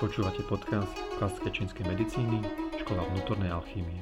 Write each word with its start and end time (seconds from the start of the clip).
Počúvate 0.00 0.40
podcast 0.48 0.96
klasické 1.20 1.52
čínskej 1.52 1.84
medicíny, 1.84 2.40
škola 2.80 3.04
vnútornej 3.12 3.52
alchýmie. 3.52 4.00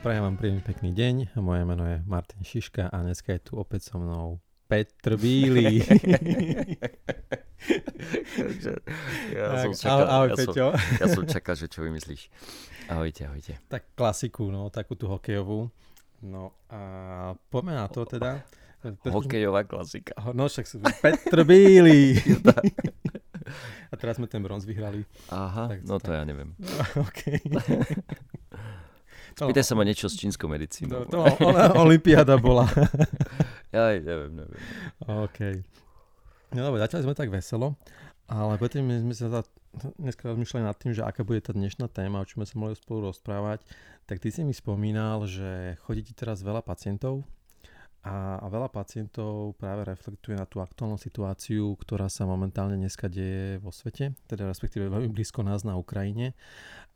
Prajem 0.00 0.22
vám 0.24 0.40
príjemný 0.40 0.64
pekný 0.64 0.96
deň. 0.96 1.36
Moje 1.36 1.68
meno 1.68 1.84
je 1.84 2.00
Martin 2.08 2.40
Šiška 2.40 2.88
a 2.88 2.96
dneska 3.04 3.36
je 3.36 3.44
tu 3.44 3.60
opäť 3.60 3.92
so 3.92 4.00
mnou 4.00 4.40
Petr 4.64 5.20
Bílý. 5.20 5.84
ja, 9.36 9.44
Tak, 9.52 9.68
som 9.68 9.72
čakal, 9.76 10.08
ahoj, 10.08 10.28
som, 10.32 10.72
ja 10.96 11.06
som 11.12 11.28
čakal, 11.28 11.60
že 11.60 11.68
čo 11.68 11.84
vymyslíš. 11.84 12.32
Ahojte, 12.88 13.28
ahojte. 13.28 13.60
Tak 13.68 13.92
klasiku, 13.92 14.48
no, 14.48 14.72
takú 14.72 14.96
tú 14.96 15.12
hokejovú. 15.12 15.68
No 16.24 16.56
a 16.70 16.80
poďme 17.50 17.76
na 17.76 17.86
to 17.88 18.04
teda. 18.04 18.40
Hokejová 19.14 19.66
klasika. 19.66 20.14
No 20.30 20.46
však 20.46 20.64
sú 20.64 20.78
Petr 20.78 21.42
Bílý. 21.42 22.16
a 23.92 23.94
teraz 23.98 24.16
sme 24.16 24.30
ten 24.30 24.38
bronz 24.42 24.62
vyhrali. 24.62 25.02
Aha, 25.30 25.74
Tak- 25.74 25.82
no 25.84 25.98
to 25.98 26.10
tak. 26.10 26.16
ja 26.16 26.22
neviem. 26.22 26.54
OK. 27.06 27.20
No, 29.36 29.52
Pýtaj 29.52 29.64
sa 29.68 29.76
ma 29.76 29.84
niečo 29.84 30.08
s 30.08 30.16
čínskou 30.16 30.48
medicínou. 30.48 31.04
to, 31.04 31.20
to 31.20 31.44
ona, 31.44 31.76
Olympiáda 31.76 32.40
bola. 32.40 32.64
Ja 33.68 33.92
aj 33.92 34.00
neviem, 34.00 34.32
neviem. 34.32 34.60
OK. 35.04 35.38
No 36.56 36.72
dobre, 36.72 36.80
začali 36.80 37.04
sme 37.04 37.12
tak 37.12 37.28
veselo, 37.28 37.76
ale 38.32 38.56
my 38.56 39.12
sme 39.12 39.12
sa 39.12 39.44
dneska 40.00 40.32
rozmýšľali 40.32 40.64
nad 40.64 40.76
tým, 40.76 40.92
že 40.96 41.04
aká 41.04 41.22
bude 41.22 41.44
tá 41.44 41.52
dnešná 41.52 41.92
téma, 41.92 42.24
o 42.24 42.28
čom 42.28 42.42
sme 42.42 42.46
sa 42.48 42.56
mohli 42.56 42.74
spolu 42.76 43.12
rozprávať. 43.12 43.60
Tak 44.08 44.22
ty 44.22 44.32
si 44.32 44.42
mi 44.42 44.56
spomínal, 44.56 45.28
že 45.28 45.76
chodí 45.84 46.06
ti 46.06 46.14
teraz 46.16 46.40
veľa 46.40 46.64
pacientov 46.64 47.26
a, 48.06 48.38
a 48.38 48.46
veľa 48.46 48.70
pacientov 48.70 49.58
práve 49.58 49.82
reflektuje 49.82 50.38
na 50.38 50.46
tú 50.46 50.62
aktuálnu 50.62 50.94
situáciu, 50.94 51.74
ktorá 51.74 52.06
sa 52.06 52.22
momentálne 52.22 52.78
dneska 52.78 53.10
deje 53.10 53.58
vo 53.58 53.74
svete, 53.74 54.14
teda 54.30 54.46
respektíve 54.46 54.86
veľmi 54.86 55.10
blízko 55.10 55.42
nás 55.42 55.66
na 55.66 55.74
Ukrajine. 55.74 56.38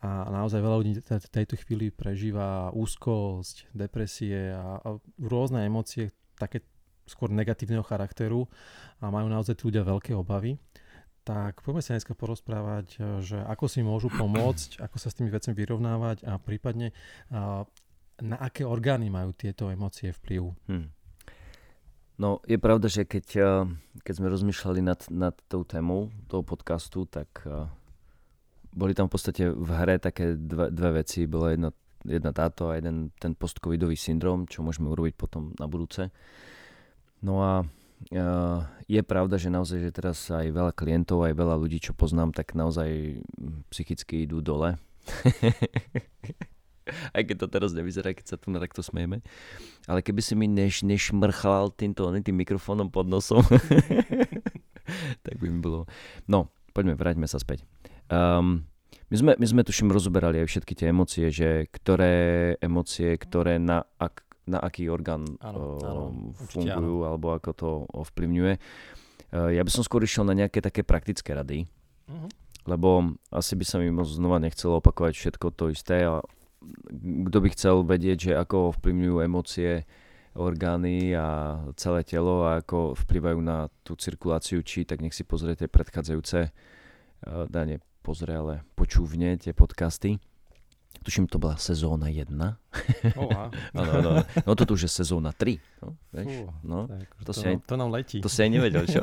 A 0.00 0.30
naozaj 0.30 0.62
veľa 0.62 0.76
ľudí 0.80 0.92
v 1.02 1.32
tejto 1.34 1.58
chvíli 1.60 1.90
prežíva 1.90 2.70
úzkosť, 2.72 3.74
depresie 3.74 4.54
a, 4.54 4.78
a 4.80 4.88
rôzne 5.18 5.66
emócie, 5.66 6.14
také 6.38 6.62
skôr 7.10 7.28
negatívneho 7.34 7.82
charakteru 7.82 8.46
a 9.02 9.10
majú 9.10 9.26
naozaj 9.26 9.58
tí 9.58 9.66
ľudia 9.66 9.82
veľké 9.82 10.14
obavy. 10.14 10.56
Tak 11.20 11.60
poďme 11.60 11.84
sa 11.84 11.94
dneska 11.94 12.16
porozprávať, 12.16 12.86
e, 12.96 12.98
že 13.20 13.38
ako 13.44 13.68
si 13.68 13.84
môžu 13.84 14.08
pomôcť, 14.08 14.80
ako 14.80 14.96
sa 14.96 15.12
s 15.12 15.16
tými 15.20 15.28
vecami 15.28 15.52
vyrovnávať 15.52 16.24
a 16.24 16.40
prípadne 16.40 16.96
a, 17.28 17.68
na 18.20 18.36
aké 18.36 18.64
orgány 18.64 19.08
majú 19.08 19.32
tieto 19.36 19.68
emócie 19.72 20.12
vplyv. 20.12 20.52
Hm. 20.68 21.00
No, 22.20 22.44
je 22.44 22.60
pravda, 22.60 22.92
že 22.92 23.08
keď, 23.08 23.26
eh, 23.40 23.48
keď 24.04 24.14
sme 24.20 24.28
rozmýšľali 24.28 24.80
nad, 24.84 25.00
nad 25.08 25.32
tou 25.48 25.64
témou 25.64 26.12
toho 26.28 26.44
podcastu, 26.44 27.08
tak 27.08 27.32
eh, 27.48 27.64
boli 28.76 28.92
tam 28.92 29.08
v 29.08 29.12
podstate 29.16 29.48
v 29.48 29.70
hre 29.72 29.96
také 29.96 30.36
dve, 30.36 30.68
dve 30.68 31.00
veci. 31.00 31.24
Bola 31.24 31.56
jedna, 31.56 31.72
jedna 32.04 32.36
táto 32.36 32.68
a 32.68 32.76
jeden 32.76 33.08
ten 33.16 33.32
postcovidový 33.32 33.96
syndrom, 33.96 34.44
čo 34.44 34.60
môžeme 34.60 34.92
urobiť 34.92 35.16
potom 35.16 35.56
na 35.56 35.64
budúce. 35.64 36.12
No 37.24 37.40
a 37.40 37.64
eh, 37.64 37.79
je 38.90 39.02
pravda, 39.04 39.36
že 39.36 39.52
naozaj, 39.52 39.78
že 39.84 39.90
teraz 39.92 40.18
aj 40.32 40.48
veľa 40.50 40.72
klientov, 40.72 41.22
aj 41.22 41.36
veľa 41.36 41.56
ľudí, 41.60 41.78
čo 41.78 41.92
poznám, 41.92 42.32
tak 42.32 42.56
naozaj 42.56 43.20
hm, 43.20 43.68
psychicky 43.68 44.24
idú 44.24 44.40
dole. 44.40 44.80
aj 47.16 47.22
keď 47.22 47.36
to 47.38 47.46
teraz 47.46 47.70
nevyzerá, 47.76 48.16
keď 48.16 48.34
sa 48.34 48.36
tu 48.40 48.50
na 48.50 48.58
takto 48.58 48.82
smejeme. 48.82 49.22
Ale 49.86 50.02
keby 50.02 50.20
si 50.24 50.34
mi 50.34 50.50
neš, 50.50 50.82
nešmrchal 50.82 51.70
týmto 51.74 52.10
tým 52.10 52.36
mikrofónom 52.40 52.90
pod 52.90 53.06
nosom, 53.06 53.44
tak 55.24 55.34
by 55.38 55.46
mi 55.46 55.60
bolo... 55.62 55.86
No, 56.26 56.50
poďme, 56.74 56.98
vráťme 56.98 57.30
sa 57.30 57.38
späť. 57.38 57.62
Um, 58.10 58.66
my, 59.10 59.16
sme, 59.16 59.32
my 59.38 59.46
sme 59.46 59.62
tuším 59.62 59.90
rozoberali 59.90 60.42
aj 60.42 60.50
všetky 60.50 60.72
tie 60.74 60.90
emócie, 60.90 61.30
že 61.30 61.70
ktoré 61.70 62.54
emócie, 62.58 63.14
ktoré 63.14 63.62
na, 63.62 63.86
ak, 63.98 64.22
na 64.50 64.58
aký 64.58 64.90
orgán 64.90 65.38
Áno, 65.38 65.78
um, 65.78 65.86
áno, 65.86 66.04
fungujú, 66.50 67.06
alebo 67.06 67.30
ako 67.32 67.50
to 67.54 67.68
ovplyvňuje. 67.94 68.54
Uh, 69.30 69.54
ja 69.54 69.62
by 69.62 69.70
som 69.70 69.86
skôr 69.86 70.02
išiel 70.02 70.26
na 70.26 70.34
nejaké 70.34 70.58
také 70.58 70.82
praktické 70.82 71.30
rady, 71.32 71.70
Uh-huh. 72.10 72.26
lebo 72.66 73.14
asi 73.30 73.54
by 73.54 73.62
sa 73.62 73.78
mi 73.78 73.86
moc 73.94 74.10
znova 74.10 74.42
nechcelo 74.42 74.82
opakovať 74.82 75.14
všetko 75.14 75.46
to 75.54 75.70
isté 75.70 76.02
a 76.02 76.18
kto 76.98 77.38
by 77.38 77.48
chcel 77.54 77.86
vedieť, 77.86 78.18
že 78.18 78.32
ako 78.34 78.74
ovplyvňujú 78.74 79.16
emócie, 79.22 79.86
orgány 80.34 81.14
a 81.14 81.58
celé 81.78 82.02
telo 82.02 82.50
a 82.50 82.58
ako 82.60 82.98
vplyvajú 83.06 83.38
na 83.40 83.70
tú 83.86 83.94
cirkuláciu 83.94 84.66
či, 84.66 84.82
tak 84.82 85.06
nech 85.06 85.14
si 85.14 85.22
pozriete 85.22 85.70
predchádzajúce, 85.70 86.50
uh, 86.50 87.46
ne 87.62 87.78
pozrie, 88.02 88.34
ale 88.34 88.66
počúvne 88.74 89.38
tie 89.38 89.54
podcasty. 89.54 90.18
Tuším, 91.00 91.32
to 91.32 91.40
bola 91.40 91.56
sezóna 91.56 92.12
1. 92.12 92.28
Oh, 93.16 93.24
wow. 93.24 93.48
No, 93.72 93.80
no, 93.88 93.94
no, 94.04 94.10
no 94.20 94.52
to 94.52 94.68
tu 94.68 94.76
už 94.76 94.84
je 94.84 94.90
sezóna 94.92 95.32
3. 95.32 95.56
No, 95.80 95.96
vieš? 96.12 96.28
Fú, 96.28 96.44
no, 96.60 96.78
to 97.24 97.30
to, 97.30 97.32
si 97.32 97.44
nám, 97.48 97.56
aj- 97.56 97.64
to 97.64 97.74
nám 97.78 97.90
letí. 97.90 98.18
to 98.20 98.28
si 98.28 98.38
aj 98.44 98.50
nevedel, 98.52 98.84
čo? 98.84 99.00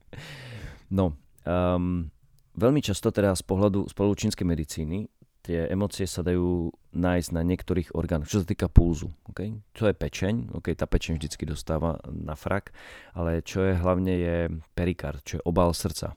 no, 0.98 1.18
um, 1.42 2.06
veľmi 2.54 2.80
často 2.84 3.10
teda 3.10 3.34
z 3.34 3.42
pohľadu, 3.42 3.90
z 3.90 3.94
pohľadu 3.98 4.14
čínskej 4.14 4.46
medicíny 4.46 5.10
tie 5.42 5.66
emócie 5.66 6.06
sa 6.06 6.22
dajú 6.22 6.70
nájsť 6.94 7.30
na 7.34 7.42
niektorých 7.42 7.98
orgánoch, 7.98 8.30
čo 8.30 8.40
sa 8.40 8.46
týka 8.46 8.70
pulzu. 8.70 9.10
Okay? 9.34 9.58
Čo 9.74 9.90
je 9.90 9.94
pečeň, 9.98 10.54
okay, 10.54 10.78
tá 10.78 10.86
pečeň 10.86 11.18
vždycky 11.18 11.44
dostáva 11.44 11.98
na 12.06 12.38
frak, 12.38 12.70
ale 13.18 13.42
čo 13.42 13.66
je 13.66 13.74
hlavne 13.74 14.14
je 14.14 14.36
perikard, 14.72 15.18
čo 15.26 15.42
je 15.42 15.44
obal 15.44 15.74
srdca. 15.74 16.14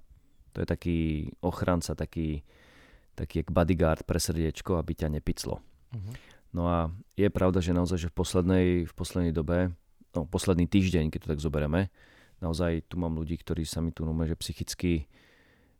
To 0.53 0.57
je 0.63 0.67
taký 0.69 0.97
ochranca, 1.41 1.97
taký, 1.97 2.45
taký 3.15 3.41
jak 3.41 3.49
bodyguard 3.49 4.03
pre 4.03 4.19
srdiečko, 4.19 4.77
aby 4.77 4.91
ťa 4.93 5.09
nepiclo. 5.15 5.63
Uh-huh. 5.95 6.13
No 6.55 6.67
a 6.71 6.91
je 7.19 7.27
pravda, 7.27 7.59
že 7.59 7.75
naozaj, 7.75 8.07
že 8.07 8.11
v 8.11 8.15
poslednej, 8.15 8.67
v 8.87 8.93
poslednej 8.95 9.35
dobe, 9.35 9.75
no 10.15 10.23
posledný 10.23 10.67
týždeň, 10.67 11.11
keď 11.11 11.19
to 11.27 11.31
tak 11.35 11.43
zoberieme, 11.43 11.91
naozaj 12.39 12.87
tu 12.87 12.95
mám 12.95 13.15
ľudí, 13.15 13.35
ktorí 13.39 13.67
sa 13.67 13.83
mi 13.83 13.91
tu 13.91 14.07
núme, 14.07 14.23
že 14.23 14.39
psychicky 14.39 15.07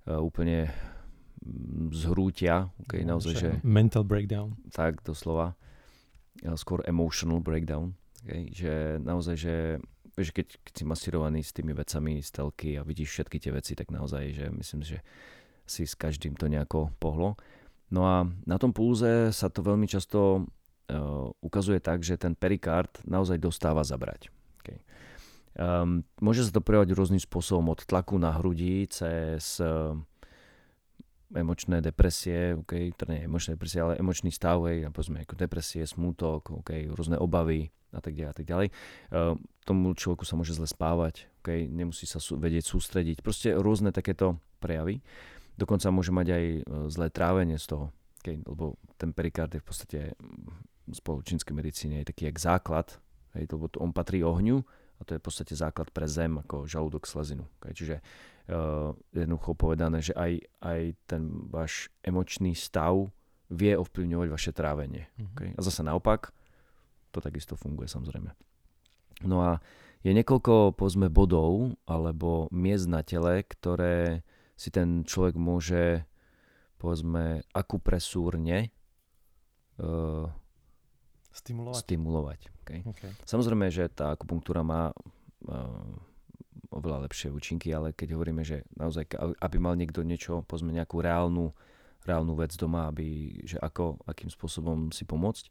uh, 0.08 0.20
úplne 0.20 0.72
mm, 1.44 1.96
zhrútia, 1.96 2.72
okay, 2.84 3.08
naozaj, 3.08 3.34
že 3.36 3.50
Mental 3.64 4.04
breakdown. 4.04 4.56
tak 4.76 5.00
doslova, 5.04 5.56
uh, 6.44 6.56
skôr 6.60 6.84
emotional 6.84 7.40
breakdown, 7.40 7.96
okay, 8.24 8.52
že 8.52 9.00
naozaj, 9.00 9.36
že 9.40 9.56
vieš, 10.16 10.32
keď, 10.32 10.48
keď 10.64 10.74
si 10.76 10.84
masírovaný 10.88 11.40
s 11.44 11.52
tými 11.52 11.76
vecami 11.76 12.24
z 12.24 12.30
telky 12.32 12.80
a 12.80 12.88
vidíš 12.88 13.20
všetky 13.20 13.38
tie 13.40 13.52
veci, 13.52 13.76
tak 13.76 13.92
naozaj, 13.92 14.24
že 14.32 14.46
myslím, 14.52 14.82
že 14.84 15.04
si 15.66 15.90
s 15.90 15.98
každým 15.98 16.38
to 16.38 16.46
nejako 16.46 16.94
pohlo. 17.02 17.36
No 17.90 18.06
a 18.06 18.26
na 18.46 18.58
tom 18.58 18.74
pulze 18.74 19.30
sa 19.34 19.50
to 19.50 19.62
veľmi 19.62 19.86
často 19.86 20.46
uh, 20.90 21.30
ukazuje 21.42 21.82
tak, 21.82 22.02
že 22.02 22.18
ten 22.18 22.34
perikard 22.34 22.90
naozaj 23.06 23.38
dostáva 23.38 23.86
zabrať. 23.86 24.34
Okay. 24.62 24.82
Um, 25.56 26.02
môže 26.18 26.46
sa 26.46 26.52
to 26.54 26.66
prejavovať 26.66 26.98
rôznym 26.98 27.22
spôsobom 27.22 27.70
od 27.74 27.86
tlaku 27.86 28.18
na 28.18 28.34
hrudi 28.34 28.90
cez 28.90 29.62
uh, 29.62 29.94
emočné 31.34 31.82
depresie, 31.82 32.58
okay, 32.58 32.94
teda 32.94 33.18
nie 33.18 33.26
emočné 33.26 33.58
depresie, 33.58 33.82
ale 33.82 33.98
emočný 33.98 34.30
stav, 34.30 34.62
hej, 34.70 34.88
povedzme 34.94 35.26
ako 35.26 35.36
depresie, 35.36 35.84
smútok, 35.86 36.64
okay, 36.64 36.86
rôzne 36.90 37.18
obavy 37.18 37.70
a 37.96 38.00
tak 38.04 38.14
ďalej 38.14 38.32
a 38.32 38.36
tak 38.36 38.46
ďalej. 38.46 38.68
Uh, 39.10 39.34
tomu 39.66 39.94
človeku 39.96 40.28
sa 40.28 40.38
môže 40.38 40.54
zle 40.54 40.68
spávať, 40.70 41.32
okay, 41.42 41.66
nemusí 41.66 42.06
sa 42.06 42.22
sú, 42.22 42.38
vedieť 42.38 42.66
sústrediť, 42.70 43.26
proste 43.26 43.56
rôzne 43.56 43.90
takéto 43.90 44.38
prejavy. 44.62 45.02
Dokonca 45.56 45.88
môže 45.92 46.12
mať 46.12 46.28
aj 46.32 46.46
uh, 46.46 46.62
zlé 46.92 47.08
trávenie 47.12 47.56
z 47.56 47.76
toho, 47.76 47.86
okay, 48.20 48.40
lebo 48.44 48.76
ten 49.00 49.16
perikard 49.16 49.52
je 49.52 49.64
v 49.64 49.68
podstate 49.68 50.00
z 50.86 51.00
čínskej 51.02 51.54
medicíny 51.56 52.06
je 52.06 52.14
taký 52.14 52.30
jak 52.30 52.38
základ, 52.38 52.88
hej, 53.34 53.50
lebo 53.50 53.66
to, 53.66 53.82
on 53.82 53.90
patrí 53.90 54.22
ohňu 54.22 54.62
a 54.96 55.02
to 55.04 55.18
je 55.18 55.20
v 55.20 55.26
podstate 55.26 55.54
základ 55.58 55.90
pre 55.90 56.06
zem, 56.06 56.38
ako 56.40 56.70
žalúdok 56.70 57.10
slezinu. 57.10 57.50
Okay, 57.60 57.74
čiže 57.74 57.96
uh, 58.00 58.94
jednoducho 59.12 59.58
povedané, 59.58 60.00
že 60.06 60.14
aj, 60.14 60.46
aj 60.62 60.82
ten 61.10 61.50
váš 61.50 61.90
emočný 62.06 62.54
stav 62.54 63.10
vie 63.50 63.74
ovplyvňovať 63.78 64.28
vaše 64.30 64.52
trávenie. 64.54 65.10
Uh-huh. 65.18 65.30
Okay? 65.38 65.50
A 65.58 65.60
zase 65.62 65.82
naopak, 65.82 66.32
to 67.10 67.20
takisto 67.22 67.58
funguje 67.58 67.90
samozrejme. 67.90 68.34
No 69.24 69.42
a 69.42 69.64
je 70.06 70.12
niekoľko 70.14 70.78
povedzme 70.78 71.10
bodov 71.10 71.74
alebo 71.90 72.52
miest 72.54 72.86
na 72.86 73.02
tele, 73.02 73.42
ktoré 73.42 74.22
si 74.56 74.72
ten 74.72 75.04
človek 75.04 75.36
môže 75.36 76.08
povedzme 76.80 77.44
akupresúrne 77.52 78.72
uh, 79.80 80.28
Stimulovať. 81.36 81.80
stimulovať. 81.84 82.40
Okay? 82.64 82.80
Okay. 82.88 83.12
Samozrejme, 83.28 83.68
že 83.68 83.92
tá 83.92 84.16
akupunktúra 84.16 84.64
má 84.64 84.92
uh, 84.92 85.92
oveľa 86.72 87.08
lepšie 87.08 87.32
účinky, 87.32 87.72
ale 87.76 87.92
keď 87.92 88.16
hovoríme, 88.16 88.44
že 88.44 88.64
naozaj, 88.76 89.12
aby 89.20 89.58
mal 89.60 89.76
niekto 89.76 90.04
niečo, 90.04 90.44
povedzme 90.48 90.72
nejakú 90.72 91.00
reálnu, 91.00 91.52
reálnu 92.04 92.34
vec 92.36 92.56
doma, 92.56 92.92
aby, 92.92 93.40
že 93.44 93.60
ako, 93.60 94.04
akým 94.08 94.32
spôsobom 94.32 94.92
si 94.92 95.08
pomôcť, 95.08 95.46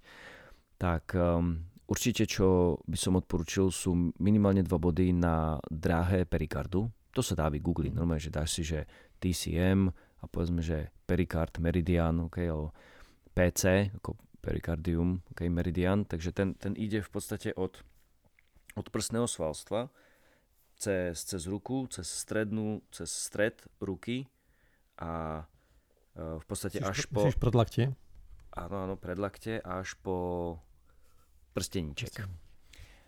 tak 0.76 1.16
um, 1.16 1.64
určite, 1.88 2.28
čo 2.28 2.80
by 2.84 2.96
som 2.98 3.16
odporučil, 3.16 3.72
sú 3.72 4.12
minimálne 4.20 4.64
dva 4.64 4.76
body 4.80 5.16
na 5.16 5.60
dráhe 5.68 6.28
perikardu. 6.28 6.88
To 7.14 7.22
sa 7.22 7.38
dá 7.38 7.46
vygoogliť. 7.46 7.94
Normálne, 7.94 8.22
že 8.22 8.34
dáš 8.34 8.58
si, 8.58 8.62
že 8.66 8.84
TCM 9.22 9.88
a 10.20 10.24
povedzme, 10.26 10.60
že 10.60 10.90
perikard, 11.06 11.54
meridian, 11.62 12.26
okay, 12.26 12.50
alebo 12.50 12.74
PC, 13.32 13.94
ako 14.02 14.18
perikardium, 14.42 15.22
okay, 15.30 15.48
meridian. 15.48 16.04
Takže 16.04 16.34
ten, 16.34 16.58
ten 16.58 16.74
ide 16.74 17.00
v 17.00 17.10
podstate 17.10 17.54
od, 17.54 17.80
od 18.74 18.86
prsného 18.90 19.30
svalstva 19.30 19.88
cez, 20.76 21.22
cez 21.24 21.42
ruku, 21.46 21.86
cez 21.88 22.04
strednú, 22.04 22.82
cez 22.90 23.08
stred 23.08 23.62
ruky 23.78 24.26
a 24.98 25.44
e, 26.18 26.38
v 26.38 26.44
podstate 26.44 26.82
Myslíš, 26.82 26.90
až 26.90 26.98
po... 27.08 27.20
Myslíš 27.24 27.38
predlaktie? 27.40 27.84
Áno, 28.54 28.86
áno, 28.86 28.94
predlakte 28.94 29.58
až 29.62 29.98
po 30.02 30.16
prsteníček. 31.54 32.26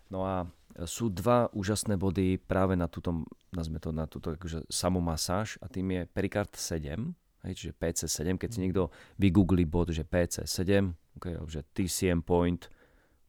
No 0.07 0.23
a 0.23 0.47
sú 0.85 1.09
dva 1.09 1.49
úžasné 1.55 1.97
body 1.97 2.37
práve 2.37 2.77
na 2.77 2.85
túto, 2.85 3.25
nazme 3.49 3.81
to 3.81 3.89
na 3.89 4.05
túto 4.05 4.37
akože 4.37 4.69
samomasáž 4.69 5.57
a 5.63 5.65
tým 5.65 5.97
je 5.97 6.01
Pericard 6.05 6.53
7, 6.53 7.01
hej, 7.47 7.53
čiže 7.57 7.73
PC7, 7.73 8.37
keď 8.37 8.49
si 8.53 8.59
mhm. 8.59 8.63
niekto 8.67 8.83
vygoogli 9.17 9.65
bod, 9.65 9.89
že 9.89 10.05
PC7, 10.05 10.93
okay, 11.17 11.33
že 11.49 11.65
TCM 11.73 12.21
point 12.21 12.69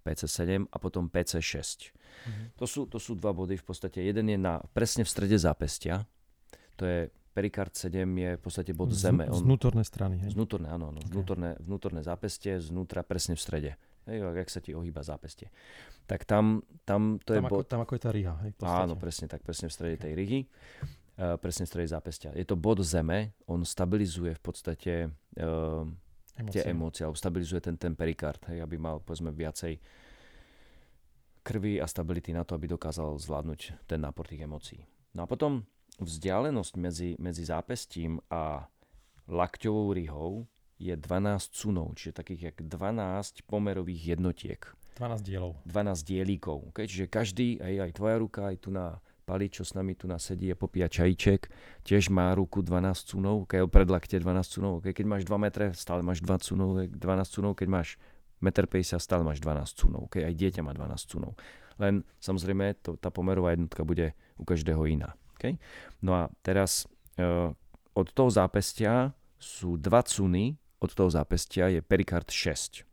PC7 0.08 0.68
a 0.72 0.76
potom 0.80 1.12
PC6. 1.12 1.92
Mm-hmm. 1.92 2.46
To, 2.56 2.64
sú, 2.64 2.88
to 2.88 2.96
sú 2.96 3.12
dva 3.12 3.36
body 3.36 3.60
v 3.60 3.64
podstate. 3.64 4.00
Jeden 4.00 4.32
je 4.32 4.40
na, 4.40 4.56
presne 4.72 5.04
v 5.04 5.10
strede 5.12 5.36
zápestia, 5.36 6.08
to 6.80 6.88
je 6.88 6.98
Pericard 7.38 7.70
7 7.70 8.02
je 8.02 8.30
v 8.34 8.42
podstate 8.42 8.74
bod 8.74 8.90
z, 8.90 9.10
zeme. 9.10 9.30
On, 9.30 9.38
z 9.38 9.46
vnútornej 9.46 9.86
strany. 9.86 10.18
Hej? 10.18 10.34
Z 10.34 10.36
vnútorné, 10.38 10.74
áno, 10.74 10.90
áno. 10.90 10.98
Okay. 10.98 11.12
Vnútorné, 11.14 11.50
vnútorné 11.62 12.00
zápestie, 12.02 12.58
znútra 12.58 13.06
presne 13.06 13.38
v 13.38 13.40
strede. 13.46 13.70
Hej, 14.08 14.24
jak 14.24 14.48
sa 14.48 14.60
ti 14.64 14.72
ohýba 14.72 15.04
zápestie. 15.04 15.52
Tak 16.08 16.24
tam, 16.24 16.64
tam 16.88 17.20
to 17.20 17.36
tam 17.36 17.44
je 17.44 17.48
ako, 17.48 17.56
bod... 17.60 17.64
Tam 17.68 17.80
ako 17.84 17.92
je 17.94 18.02
tá 18.02 18.10
riha, 18.10 18.34
hej? 18.48 18.56
Áno, 18.64 18.96
presne 18.96 19.28
tak, 19.28 19.44
presne 19.44 19.68
v 19.68 19.74
strede 19.76 19.96
okay. 20.00 20.04
tej 20.08 20.12
rihy. 20.16 20.40
Uh, 21.18 21.36
presne 21.36 21.66
v 21.66 21.70
strede 21.74 21.88
zápestia. 21.92 22.30
Je 22.32 22.46
to 22.46 22.56
bod 22.56 22.80
zeme, 22.80 23.36
on 23.50 23.66
stabilizuje 23.66 24.32
v 24.38 24.42
podstate 24.42 24.92
uh, 25.36 25.82
emócie. 26.38 26.62
tie 26.62 26.70
emócie, 26.70 27.02
alebo 27.04 27.18
stabilizuje 27.18 27.60
ten, 27.60 27.76
ten 27.76 27.92
perikard, 27.98 28.38
hej, 28.48 28.62
aby 28.62 28.78
mal 28.78 29.02
povedzme 29.02 29.34
viacej 29.34 29.82
krvi 31.42 31.82
a 31.82 31.86
stability 31.90 32.30
na 32.30 32.46
to, 32.46 32.54
aby 32.54 32.70
dokázal 32.70 33.18
zvládnuť 33.18 33.88
ten 33.90 33.98
nápor 33.98 34.30
tých 34.30 34.46
emócií. 34.46 34.80
No 35.16 35.24
a 35.24 35.26
potom 35.26 35.66
vzdialenosť 35.98 36.72
medzi, 36.78 37.10
medzi 37.18 37.42
zápestím 37.42 38.22
a 38.30 38.70
lakťovou 39.26 39.92
rihou 39.92 40.46
je 40.78 40.94
12 40.94 41.50
cunov, 41.50 41.98
čiže 41.98 42.22
takých 42.22 42.54
jak 42.54 42.56
12 42.62 43.44
pomerových 43.50 44.18
jednotiek. 44.18 44.62
12 44.98 45.22
dielov. 45.22 45.58
12 45.66 46.06
dielíkov. 46.06 46.74
Okay? 46.74 46.86
Čiže 46.86 47.06
každý, 47.06 47.58
aj, 47.62 47.74
aj 47.86 47.90
tvoja 47.94 48.16
ruka, 48.18 48.40
aj 48.50 48.56
tu 48.58 48.70
na 48.74 48.98
Pali, 49.28 49.52
čo 49.52 49.60
s 49.60 49.76
nami 49.76 49.92
tu 49.92 50.08
na 50.08 50.16
sedí 50.16 50.48
a 50.48 50.56
popíja 50.56 50.88
čajíček, 50.88 51.52
tiež 51.84 52.08
má 52.08 52.32
ruku 52.32 52.64
12 52.64 53.12
cunov, 53.12 53.44
keď 53.44 53.68
okay? 53.68 53.74
predlakte 53.76 54.16
12 54.16 54.54
cunov. 54.56 54.72
Okay? 54.80 54.96
Keď 54.96 55.06
máš 55.06 55.22
2 55.28 55.36
metre, 55.36 55.66
stále 55.76 56.00
máš 56.00 56.24
2 56.24 56.40
cunov, 56.40 56.88
12 56.88 56.96
cunov, 57.28 57.52
keď 57.52 57.68
máš 57.68 57.88
1,50 58.40 58.96
m, 58.96 58.98
stále 58.98 59.22
máš 59.22 59.38
12 59.44 59.68
cunov. 59.76 60.02
Okay? 60.08 60.24
Aj 60.24 60.32
dieťa 60.32 60.64
má 60.64 60.72
12 60.72 61.12
cunov. 61.12 61.36
Len 61.76 62.02
samozrejme, 62.18 62.80
to, 62.80 62.96
tá 62.96 63.12
pomerová 63.12 63.52
jednotka 63.52 63.84
bude 63.84 64.16
u 64.40 64.48
každého 64.48 64.82
iná. 64.88 65.12
Okay? 65.38 65.60
No 66.02 66.16
a 66.16 66.32
teraz 66.40 66.88
uh, 67.20 67.52
od 67.94 68.06
toho 68.10 68.30
zápestia 68.32 69.12
sú 69.38 69.78
dva 69.78 70.02
cuny, 70.02 70.58
od 70.78 70.90
toho 70.94 71.10
zápestia 71.10 71.68
je 71.68 71.80
perikard 71.82 72.30
6. 72.30 72.86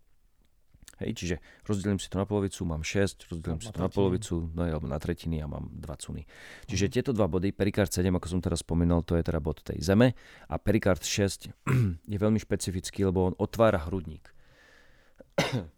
Hej, 0.96 1.12
čiže 1.12 1.36
rozdelím 1.68 2.00
si 2.00 2.08
to 2.08 2.16
na 2.16 2.24
polovicu, 2.24 2.64
mám 2.64 2.80
6, 2.80 3.28
rozdelím 3.28 3.60
si 3.60 3.68
to 3.68 3.84
na 3.84 3.92
polovicu, 3.92 4.48
no 4.56 4.64
alebo 4.64 4.88
na 4.88 4.96
tretiny 4.96 5.44
a 5.44 5.48
mám 5.48 5.68
2 5.68 5.84
cuny. 6.00 6.24
Čiže 6.72 6.88
uh-huh. 6.88 6.96
tieto 6.96 7.12
dva 7.12 7.28
body, 7.28 7.52
perikard 7.52 7.92
7, 7.92 8.08
ako 8.16 8.28
som 8.32 8.40
teraz 8.40 8.64
spomínal, 8.64 9.04
to 9.04 9.20
je 9.20 9.24
teda 9.28 9.44
bod 9.44 9.60
tej 9.60 9.84
zeme 9.84 10.16
a 10.48 10.56
perikard 10.56 11.04
6 11.04 11.52
je 12.12 12.18
veľmi 12.18 12.40
špecifický, 12.40 13.04
lebo 13.04 13.28
on 13.28 13.36
otvára 13.36 13.84
hrudník. 13.84 14.32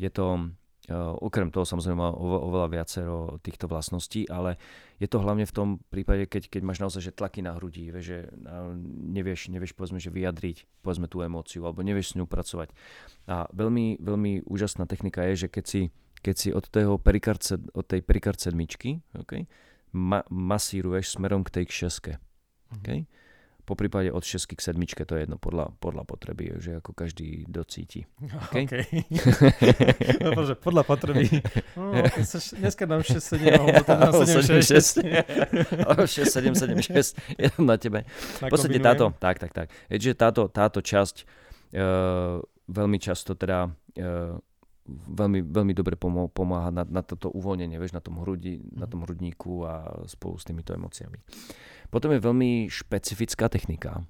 je 0.00 0.10
to 0.14 0.54
okrem 0.98 1.54
toho 1.54 1.62
samozrejme 1.62 1.98
má 1.98 2.10
oveľa 2.18 2.68
viacero 2.70 3.38
týchto 3.40 3.70
vlastností, 3.70 4.26
ale 4.26 4.58
je 4.98 5.06
to 5.06 5.22
hlavne 5.22 5.46
v 5.46 5.54
tom 5.54 5.68
prípade, 5.86 6.26
keď, 6.26 6.50
keď 6.50 6.62
máš 6.66 6.82
naozaj 6.82 7.10
že 7.10 7.16
tlaky 7.16 7.46
na 7.46 7.54
hrudi, 7.54 7.94
vieš, 7.94 8.06
že 8.10 8.18
nevieš, 9.06 9.54
nevieš 9.54 9.72
povedzme, 9.78 10.02
že 10.02 10.10
vyjadriť 10.10 10.82
povedzme 10.82 11.06
tú 11.06 11.22
emóciu 11.22 11.62
alebo 11.62 11.86
nevieš 11.86 12.14
s 12.14 12.16
ňou 12.18 12.26
pracovať. 12.26 12.74
A 13.30 13.46
veľmi, 13.54 14.02
veľmi 14.02 14.50
úžasná 14.50 14.84
technika 14.90 15.22
je, 15.30 15.46
že 15.46 15.48
keď 15.48 15.64
si, 15.64 15.82
keď 16.20 16.34
si 16.34 16.48
od, 16.50 16.66
toho 16.66 16.98
perikard, 16.98 17.40
od 17.74 17.84
tej 17.86 18.02
perikard 18.02 18.42
sedmičky 18.42 18.98
okay, 19.14 19.46
ma, 19.94 20.26
masíruješ 20.26 21.16
smerom 21.16 21.46
k 21.46 21.62
tej 21.62 21.64
kšeske. 21.70 22.12
Okay, 22.80 23.10
po 23.70 23.78
prípade 23.78 24.10
od 24.10 24.26
6 24.26 24.50
k 24.50 24.58
7, 24.58 25.06
to 25.06 25.14
je 25.14 25.22
jedno 25.22 25.38
podľa, 25.38 25.70
podľa 25.78 26.02
potreby, 26.02 26.58
že 26.58 26.82
ako 26.82 26.90
každý 26.90 27.46
docíti. 27.46 28.02
Okay? 28.50 28.66
okay. 28.66 28.84
no, 30.26 30.34
bože, 30.34 30.58
podľa 30.58 30.82
potreby. 30.82 31.30
No, 31.78 32.02
dneska 32.60 32.82
dám 32.82 33.06
6, 33.06 33.22
7, 33.22 33.46
alebo 33.46 33.82
tam 33.86 33.98
7, 34.26 34.58
6. 34.58 35.06
6, 35.06 36.26
7, 36.26 36.58
7, 36.58 36.82
6, 36.82 37.38
je 37.38 37.48
na 37.62 37.78
tebe. 37.78 38.02
V 38.42 38.50
podstate 38.50 38.82
táto, 38.82 39.14
tak, 39.22 39.38
tak, 39.38 39.54
tak. 39.54 39.70
Je, 39.86 40.02
že 40.02 40.18
táto, 40.18 40.50
táto 40.50 40.82
časť 40.82 41.22
uh, 41.78 42.42
veľmi 42.66 42.98
často 42.98 43.38
teda 43.38 43.70
uh, 43.70 44.34
veľmi, 44.90 45.40
veľmi 45.46 45.72
dobre 45.74 45.94
pomáha 46.32 46.70
na, 46.74 46.82
na 46.84 47.02
toto 47.02 47.30
uvoľnenie, 47.30 47.78
vieš, 47.78 47.94
na 47.96 48.02
tom, 48.02 48.20
hrudi, 48.22 48.60
na 48.74 48.86
tom 48.90 49.06
hrudníku 49.06 49.64
a 49.66 50.04
spolu 50.10 50.36
s 50.36 50.44
týmito 50.44 50.74
emóciami. 50.74 51.18
Potom 51.90 52.14
je 52.14 52.22
veľmi 52.22 52.70
špecifická 52.70 53.50
technika, 53.50 54.02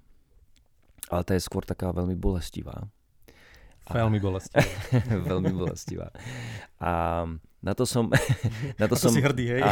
ale 1.08 1.22
tá 1.24 1.32
je 1.34 1.42
skôr 1.42 1.64
taká 1.64 1.92
veľmi 1.92 2.14
bolestivá. 2.14 2.86
Veľmi 3.90 4.22
bolestivá. 4.22 4.62
veľmi 5.30 5.50
bolestivá. 5.50 6.14
A 6.78 7.24
na 7.60 7.72
to 7.74 7.84
som... 7.84 8.08
Na 8.80 8.88
to, 8.88 8.96
to 8.96 9.02
som 9.08 9.12
si 9.12 9.20
hrdý, 9.20 9.58
hej. 9.58 9.60
A... 9.60 9.68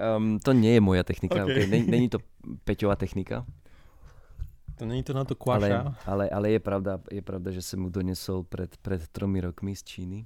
um, 0.16 0.42
to 0.42 0.50
nie 0.56 0.74
je 0.74 0.82
moja 0.82 1.06
technika, 1.06 1.46
okay. 1.46 1.68
Okay. 1.68 1.86
Není, 1.86 2.08
to 2.10 2.18
Peťová 2.66 2.96
technika. 2.96 3.46
To 4.80 4.88
není 4.88 5.04
to 5.04 5.12
na 5.12 5.28
to 5.28 5.36
kvaša. 5.36 5.60
Ale, 5.60 5.92
ale, 6.08 6.24
ale 6.32 6.46
je, 6.56 6.60
pravda, 6.60 6.92
je 7.12 7.20
pravda, 7.20 7.52
že 7.52 7.60
som 7.60 7.84
mu 7.84 7.92
donesol 7.92 8.48
pred, 8.48 8.72
pred 8.80 9.04
tromi 9.12 9.44
rokmi 9.44 9.76
z 9.76 9.84
Číny 9.84 10.24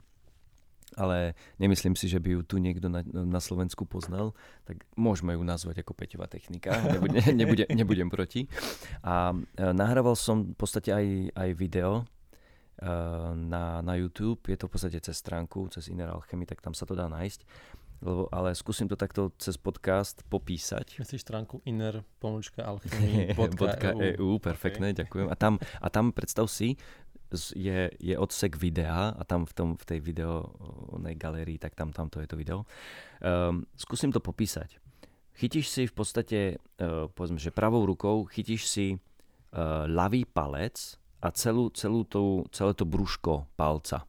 ale 0.95 1.35
nemyslím 1.59 1.99
si, 1.99 2.07
že 2.07 2.23
by 2.23 2.39
ju 2.39 2.41
tu 2.47 2.57
niekto 2.63 2.87
na, 2.87 3.03
na 3.11 3.43
Slovensku 3.43 3.83
poznal, 3.85 4.33
tak 4.63 4.87
môžeme 4.95 5.35
ju 5.35 5.43
nazvať 5.43 5.83
ako 5.83 5.93
Peťová 5.95 6.31
technika, 6.31 6.79
nebude, 6.87 7.21
nebude, 7.41 7.65
nebudem 7.67 8.09
proti. 8.11 8.47
A 9.03 9.35
e, 9.35 9.75
nahrával 9.75 10.15
som 10.15 10.55
v 10.55 10.57
podstate 10.57 10.95
aj, 10.95 11.35
aj 11.35 11.49
video 11.59 12.07
e, 12.79 12.91
na, 13.35 13.83
na 13.83 13.95
YouTube, 13.99 14.47
je 14.47 14.55
to 14.55 14.71
v 14.71 14.73
podstate 14.73 14.99
cez 15.03 15.19
stránku, 15.19 15.67
cez 15.75 15.91
Inner 15.91 16.15
Alchemy, 16.15 16.47
tak 16.47 16.63
tam 16.63 16.73
sa 16.73 16.87
to 16.87 16.95
dá 16.95 17.11
nájsť. 17.11 17.43
Lebo, 18.03 18.27
ale 18.35 18.57
skúsim 18.57 18.91
to 18.91 18.99
takto 18.99 19.31
cez 19.39 19.55
podcast 19.55 20.27
popísať. 20.27 20.99
Myslíš 20.99 21.23
stránku 21.23 21.63
inner 21.69 22.03
pomočka 22.19 22.65
alchemy.eu. 22.67 24.01
E 24.05 24.39
perfektné, 24.43 24.93
okay. 24.93 25.07
ďakujem. 25.07 25.27
A 25.31 25.35
tam, 25.39 25.57
a 25.61 25.89
tam 25.89 26.11
predstav 26.11 26.51
si, 26.51 26.75
je, 27.35 27.91
je 27.99 28.15
odsek 28.19 28.57
videa 28.57 29.11
a 29.11 29.23
tam 29.27 29.47
v, 29.47 29.53
tom, 29.53 29.69
v 29.75 29.85
tej 29.85 29.99
video 30.01 30.55
onej 30.95 31.19
galérii, 31.19 31.59
tak 31.59 31.75
tam, 31.75 31.91
tamto 31.91 32.23
je 32.23 32.29
to 32.31 32.39
video. 32.39 32.63
Um, 33.21 33.67
skúsim 33.75 34.15
to 34.15 34.23
popísať. 34.23 34.79
Chytíš 35.35 35.67
si 35.67 35.83
v 35.91 35.95
podstate, 35.95 36.41
uh, 36.79 37.11
povedzme, 37.11 37.43
že 37.43 37.51
pravou 37.51 37.83
rukou 37.83 38.23
chytíš 38.31 38.71
si 38.71 38.87
uh, 38.95 39.89
ľavý 39.91 40.31
palec 40.31 41.01
a 41.19 41.35
celú, 41.35 41.75
celú 41.75 42.07
tú, 42.07 42.47
celé 42.55 42.77
to 42.77 42.87
brúško 42.87 43.51
palca. 43.59 44.07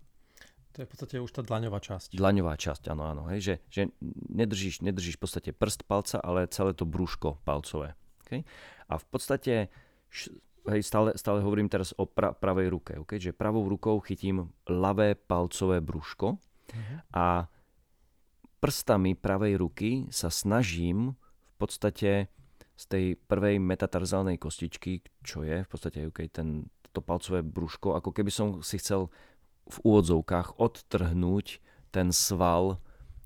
To 0.76 0.84
je 0.84 0.88
v 0.88 0.92
podstate 0.92 1.16
už 1.24 1.32
tá 1.32 1.40
dlaňová 1.40 1.80
časť. 1.80 2.20
Dlaňová 2.20 2.60
časť, 2.60 2.92
áno, 2.92 3.08
áno. 3.08 3.24
Hej, 3.32 3.40
že, 3.40 3.56
že 3.72 3.82
nedržíš, 4.28 4.84
nedržíš 4.84 5.16
v 5.16 5.24
podstate 5.24 5.50
prst 5.56 5.88
palca, 5.88 6.20
ale 6.20 6.52
celé 6.52 6.76
to 6.76 6.84
brúško 6.84 7.40
palcové. 7.48 7.96
Okay? 8.28 8.44
A 8.92 9.00
v 9.00 9.06
podstate 9.08 9.72
hej, 10.68 10.82
stále, 10.84 11.14
stále 11.16 11.40
hovorím 11.40 11.70
teraz 11.70 11.94
o 11.96 12.10
pra, 12.10 12.34
pravej 12.34 12.68
ruke, 12.68 12.94
okay? 13.00 13.22
že 13.22 13.32
pravou 13.32 13.64
rukou 13.70 14.02
chytím 14.02 14.52
ľavé 14.66 15.16
palcové 15.16 15.80
brúško 15.80 16.36
uh-huh. 16.36 16.98
a 17.14 17.48
prstami 18.60 19.14
pravej 19.14 19.62
ruky 19.62 19.90
sa 20.10 20.34
snažím 20.34 21.14
v 21.16 21.54
podstate 21.56 22.28
z 22.76 22.84
tej 22.92 23.06
prvej 23.16 23.62
metatarzálnej 23.62 24.36
kostičky, 24.36 25.00
čo 25.24 25.48
je 25.48 25.64
v 25.64 25.70
podstate 25.70 26.04
okay, 26.12 26.28
ten, 26.28 26.68
to 26.92 27.00
palcové 27.00 27.40
brúško, 27.40 27.96
ako 27.96 28.12
keby 28.12 28.32
som 28.34 28.60
si 28.60 28.76
chcel 28.82 29.08
v 29.66 29.78
úvodzovkách 29.82 30.62
odtrhnúť 30.62 31.60
ten 31.90 32.14
sval 32.14 32.78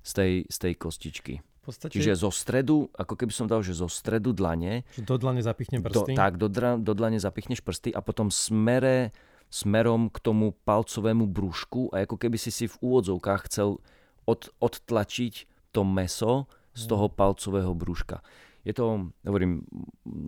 z 0.06 0.12
tej, 0.16 0.34
z 0.48 0.58
tej 0.58 0.74
kostičky. 0.80 1.34
V 1.40 1.64
podstate... 1.68 1.94
Čiže 1.94 2.16
zo 2.16 2.32
stredu, 2.32 2.88
ako 2.96 3.14
keby 3.20 3.32
som 3.36 3.46
dal, 3.46 3.60
že 3.62 3.76
zo 3.76 3.92
stredu 3.92 4.32
dlane. 4.32 4.88
Že 4.96 5.04
do 5.06 5.16
dlane 5.20 5.42
zapichnem 5.44 5.84
prsty. 5.84 6.16
Do, 6.16 6.18
tak, 6.18 6.40
do, 6.40 6.48
dra, 6.48 6.80
do 6.80 6.94
dlane 6.96 7.20
zapichneš 7.20 7.60
prsty 7.60 7.92
a 7.92 8.00
potom 8.00 8.32
smere, 8.32 9.12
smerom 9.52 10.08
k 10.08 10.18
tomu 10.24 10.56
palcovému 10.64 11.28
brúšku 11.28 11.92
a 11.92 12.08
ako 12.08 12.16
keby 12.16 12.38
si 12.40 12.54
si 12.54 12.66
v 12.70 12.80
úvodzovkách 12.80 13.42
chcel 13.52 13.82
od, 14.24 14.54
odtlačiť 14.62 15.34
to 15.74 15.82
meso 15.84 16.48
z 16.74 16.88
toho 16.88 17.12
mhm. 17.12 17.14
palcového 17.18 17.74
brúška. 17.76 18.24
Je 18.68 18.76
to, 18.76 19.10
hovorím, 19.24 19.64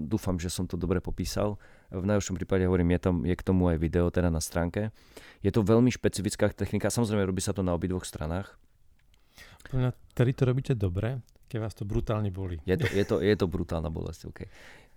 dúfam, 0.07 0.39
že 0.39 0.49
som 0.49 0.65
to 0.65 0.79
dobre 0.79 1.03
popísal. 1.03 1.59
V 1.91 2.05
najhoršom 2.07 2.39
prípade 2.39 2.63
hovorím, 2.63 2.95
je, 2.95 2.99
tam, 3.03 3.15
je 3.27 3.35
k 3.35 3.43
tomu 3.43 3.67
aj 3.67 3.77
video 3.77 4.07
teda 4.07 4.31
na 4.31 4.39
stránke. 4.39 4.95
Je 5.43 5.51
to 5.51 5.59
veľmi 5.59 5.91
špecifická 5.91 6.47
technika, 6.55 6.87
samozrejme 6.87 7.27
robí 7.27 7.43
sa 7.43 7.51
to 7.51 7.59
na 7.61 7.75
obidvoch 7.75 8.07
stranách. 8.07 8.55
Podľa 9.67 9.91
ktorý 10.15 10.31
to 10.31 10.43
robíte 10.47 10.73
dobre, 10.79 11.19
keď 11.51 11.57
vás 11.59 11.75
to 11.75 11.83
brutálne 11.83 12.31
boli. 12.31 12.63
Je 12.63 12.79
to, 12.79 12.87
je 12.87 13.03
to, 13.03 13.15
je 13.19 13.35
to 13.35 13.45
brutálna 13.51 13.91
bolesť, 13.91 14.31
okay. 14.31 14.47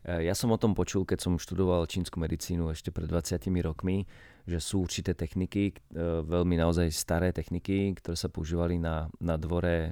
E, 0.06 0.30
ja 0.30 0.38
som 0.38 0.54
o 0.54 0.58
tom 0.60 0.76
počul, 0.76 1.02
keď 1.02 1.18
som 1.18 1.34
študoval 1.34 1.90
čínsku 1.90 2.20
medicínu 2.20 2.70
ešte 2.70 2.94
pred 2.94 3.10
20 3.10 3.42
rokmi, 3.64 4.06
že 4.46 4.62
sú 4.62 4.86
určité 4.86 5.18
techniky, 5.18 5.74
e, 5.74 5.74
veľmi 6.22 6.54
naozaj 6.60 6.94
staré 6.94 7.34
techniky, 7.34 7.96
ktoré 7.98 8.14
sa 8.14 8.30
používali 8.30 8.78
na, 8.78 9.10
na 9.18 9.34
dvore 9.34 9.76
e, 9.88 9.90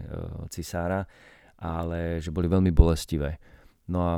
cisára, 0.54 1.02
ale 1.58 2.22
že 2.22 2.30
boli 2.30 2.46
veľmi 2.46 2.70
bolestivé. 2.70 3.42
No 3.90 3.98
a 4.06 4.14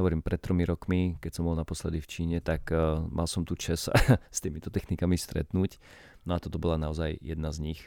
hovorím, 0.00 0.24
pred 0.24 0.40
tromi 0.40 0.64
rokmi, 0.64 1.20
keď 1.20 1.32
som 1.36 1.44
bol 1.44 1.56
naposledy 1.58 2.00
v 2.00 2.08
Číne, 2.08 2.36
tak 2.40 2.72
uh, 2.72 3.04
mal 3.12 3.28
som 3.28 3.44
tu 3.44 3.52
čas 3.58 3.92
s 4.36 4.38
týmito 4.40 4.72
technikami 4.72 5.20
stretnúť. 5.20 5.76
No 6.24 6.36
a 6.36 6.38
toto 6.40 6.56
bola 6.56 6.80
naozaj 6.80 7.20
jedna 7.20 7.52
z 7.52 7.58
nich. 7.60 7.80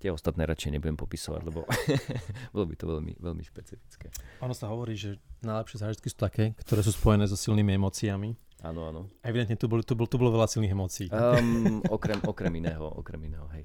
Tie 0.00 0.08
ostatné 0.08 0.48
radšej 0.48 0.80
nebudem 0.80 0.96
popisovať, 0.96 1.40
lebo 1.44 1.68
bolo 2.56 2.64
by 2.64 2.74
to 2.76 2.84
veľmi, 2.88 3.12
veľmi 3.20 3.44
špecifické. 3.44 4.08
Ono 4.40 4.56
sa 4.56 4.72
hovorí, 4.72 4.96
že 4.96 5.20
najlepšie 5.44 5.76
zážitky 5.80 6.08
sú 6.08 6.18
také, 6.20 6.56
ktoré 6.64 6.80
sú 6.80 6.92
spojené 6.96 7.28
so 7.28 7.36
silnými 7.36 7.76
emóciami. 7.76 8.32
Áno, 8.64 8.88
áno. 8.88 9.00
Evidentne 9.24 9.56
tu, 9.56 9.68
bolo, 9.68 9.80
tu, 9.84 9.96
bolo, 9.96 10.08
tu 10.08 10.16
bolo 10.20 10.32
veľa 10.36 10.48
silných 10.48 10.72
emócií. 10.72 11.06
Um, 11.08 11.80
okrem, 11.88 12.20
okrem 12.24 12.52
iného, 12.60 12.84
okrem 12.84 13.20
iného, 13.28 13.48
hej. 13.56 13.64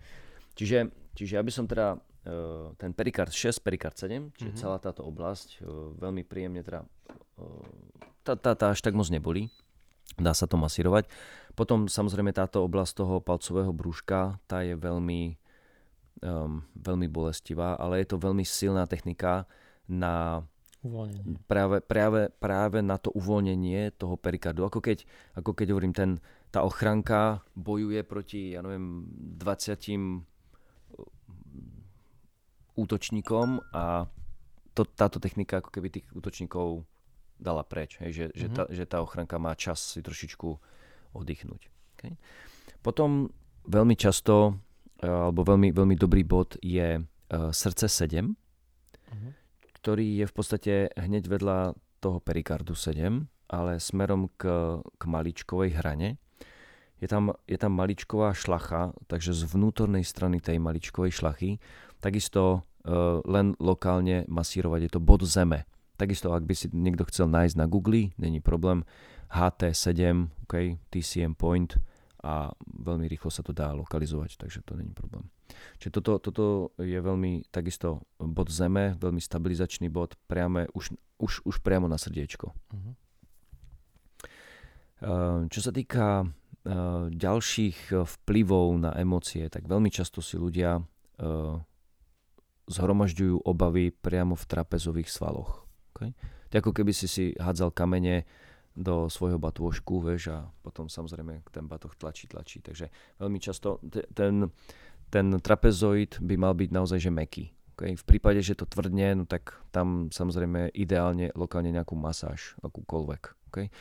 Čiže, 0.55 0.87
čiže 1.11 1.35
aby 1.35 1.51
som 1.51 1.67
teda 1.67 1.99
uh, 1.99 2.71
ten 2.79 2.95
perikard 2.95 3.31
6, 3.31 3.59
perikard 3.59 3.95
7, 3.95 4.31
čiže 4.31 4.55
mm-hmm. 4.55 4.59
celá 4.59 4.79
táto 4.79 5.03
oblasť 5.03 5.59
uh, 5.59 5.91
veľmi 5.99 6.23
príjemne 6.23 6.63
teda 6.63 6.87
tá, 8.23 8.33
tá, 8.35 8.51
tá 8.57 8.65
až 8.73 8.81
tak 8.81 8.97
moc 8.97 9.07
neboli. 9.11 9.53
Dá 10.15 10.33
sa 10.33 10.47
to 10.47 10.55
masírovať. 10.55 11.09
Potom 11.55 11.87
samozrejme 11.87 12.35
táto 12.35 12.63
oblasť 12.63 13.03
toho 13.03 13.15
palcového 13.23 13.71
brúška, 13.71 14.39
tá 14.47 14.59
je 14.63 14.75
veľmi, 14.75 15.39
um, 16.23 16.63
veľmi 16.75 17.07
bolestivá, 17.07 17.79
ale 17.79 18.03
je 18.03 18.07
to 18.11 18.19
veľmi 18.19 18.43
silná 18.43 18.87
technika 18.87 19.47
na 19.87 20.43
uvoľnenie. 20.83 21.41
Práve, 21.49 21.81
práve, 21.81 22.29
práve 22.37 22.79
na 22.83 22.99
to 22.99 23.09
uvoľnenie 23.15 23.95
toho 23.95 24.19
perikardu. 24.19 24.67
Ako 24.67 24.83
keď, 24.83 25.07
ako 25.39 25.51
keď 25.55 25.67
hovorím, 25.73 25.95
ten, 25.95 26.19
tá 26.53 26.61
ochranka 26.61 27.41
bojuje 27.57 28.03
proti, 28.03 28.53
ja 28.53 28.61
neviem, 28.61 29.07
20 29.39 30.27
útočníkom 32.75 33.63
a 33.71 34.05
to, 34.75 34.83
táto 34.83 35.23
technika 35.23 35.63
ako 35.63 35.71
keby 35.71 35.87
tých 35.87 36.05
útočníkov 36.11 36.83
dala 37.35 37.63
preč, 37.67 37.99
hej, 37.99 38.11
že, 38.11 38.25
mm-hmm. 38.31 38.39
že, 38.39 38.47
tá, 38.51 38.63
mhm. 38.65 38.71
že 38.73 38.83
tá 38.87 38.97
ochranka 39.03 39.35
má 39.37 39.53
čas 39.53 39.79
si 39.79 39.99
trošičku 39.99 40.47
oddychnúť. 41.15 41.61
Okay. 41.95 42.19
Potom 42.83 43.31
veľmi 43.65 43.95
často, 43.97 44.59
eh, 45.01 45.07
alebo 45.07 45.47
veľmi, 45.47 45.71
veľmi 45.71 45.95
dobrý 45.95 46.21
bod 46.27 46.59
je 46.61 47.01
uh, 47.01 47.49
srdce 47.49 47.87
7, 47.87 48.29
mm-hmm. 48.29 49.31
ktorý 49.81 50.21
je 50.21 50.25
v 50.27 50.33
podstate 50.33 50.73
hneď 50.93 51.23
vedľa 51.25 51.73
toho 52.03 52.21
perikardu 52.21 52.77
7, 52.77 53.25
ale 53.49 53.81
smerom 53.81 54.29
k, 54.37 54.45
k 54.81 55.03
maličkovej 55.05 55.77
hrane. 55.81 56.21
Je 57.01 57.07
tam, 57.11 57.35
je 57.45 57.57
tam 57.59 57.75
maličková 57.75 58.31
šlacha, 58.31 58.95
takže 59.11 59.35
z 59.35 59.43
vnútornej 59.51 60.07
strany 60.07 60.39
tej 60.39 60.63
maličkovej 60.63 61.11
šlachy 61.11 61.59
takisto 61.99 62.63
uh, 62.85 63.19
len 63.25 63.57
lokálne 63.57 64.23
masírovať. 64.29 64.79
Je 64.87 64.91
to 64.93 65.01
bod 65.03 65.25
zeme. 65.25 65.67
Takisto, 65.95 66.35
ak 66.35 66.43
by 66.43 66.53
si 66.55 66.67
niekto 66.75 67.07
chcel 67.07 67.31
nájsť 67.31 67.55
na 67.55 67.65
Google, 67.71 68.11
není 68.19 68.43
problém, 68.43 68.83
HT7, 69.31 70.27
OK, 70.45 70.77
TCM 70.91 71.39
point 71.39 71.75
a 72.25 72.51
veľmi 72.61 73.05
rýchlo 73.07 73.29
sa 73.29 73.45
to 73.45 73.53
dá 73.53 73.71
lokalizovať, 73.73 74.37
takže 74.41 74.65
to 74.65 74.75
není 74.75 74.93
problém. 74.93 75.29
Čiže 75.77 75.91
toto, 76.01 76.17
toto 76.19 76.45
je 76.81 76.97
veľmi 76.97 77.47
takisto 77.53 78.01
bod 78.17 78.49
zeme, 78.49 78.97
veľmi 78.97 79.21
stabilizačný 79.21 79.93
bod, 79.93 80.17
priame, 80.25 80.65
už, 80.73 80.93
už, 81.21 81.45
už 81.45 81.55
priamo 81.61 81.85
na 81.85 82.01
srdiečko. 82.01 82.49
Uh-huh. 82.49 82.93
Čo 85.51 85.59
sa 85.61 85.71
týka 85.75 86.25
ďalších 87.13 87.93
vplyvov 87.93 88.73
na 88.81 88.97
emócie, 88.97 89.45
tak 89.53 89.69
veľmi 89.69 89.93
často 89.93 90.17
si 90.17 90.33
ľudia 90.41 90.81
zhromažďujú 92.65 93.45
obavy 93.45 93.93
priamo 93.93 94.33
v 94.33 94.47
trapezových 94.49 95.13
svaloch. 95.13 95.64
Okay? 95.95 96.11
To 96.51 96.53
ako 96.59 96.71
keby 96.75 96.91
si 96.91 97.07
si 97.07 97.31
hádzal 97.39 97.71
kamene 97.71 98.27
do 98.75 99.07
svojho 99.07 99.39
batôžku, 99.39 100.03
vieš, 100.03 100.35
a 100.35 100.51
potom 100.59 100.91
samozrejme 100.91 101.47
ten 101.47 101.63
batoh 101.63 101.95
tlačí, 101.95 102.27
tlačí. 102.27 102.59
Takže 102.59 102.91
veľmi 103.23 103.39
často 103.39 103.79
ten, 104.11 104.51
ten 105.07 105.25
trapezoid 105.39 106.19
by 106.19 106.35
mal 106.35 106.51
byť 106.51 106.69
naozaj 106.75 106.99
že 106.99 107.11
meký. 107.15 107.45
Okay? 107.79 107.95
V 107.95 108.03
prípade, 108.03 108.43
že 108.43 108.59
to 108.59 108.67
tvrdne, 108.67 109.23
no 109.23 109.23
tak 109.23 109.55
tam 109.71 110.11
samozrejme 110.11 110.75
ideálne 110.75 111.31
lokálne 111.39 111.71
nejakú 111.71 111.95
masáž, 111.95 112.59
akúkoľvek. 112.59 113.23
Okay? 113.51 113.71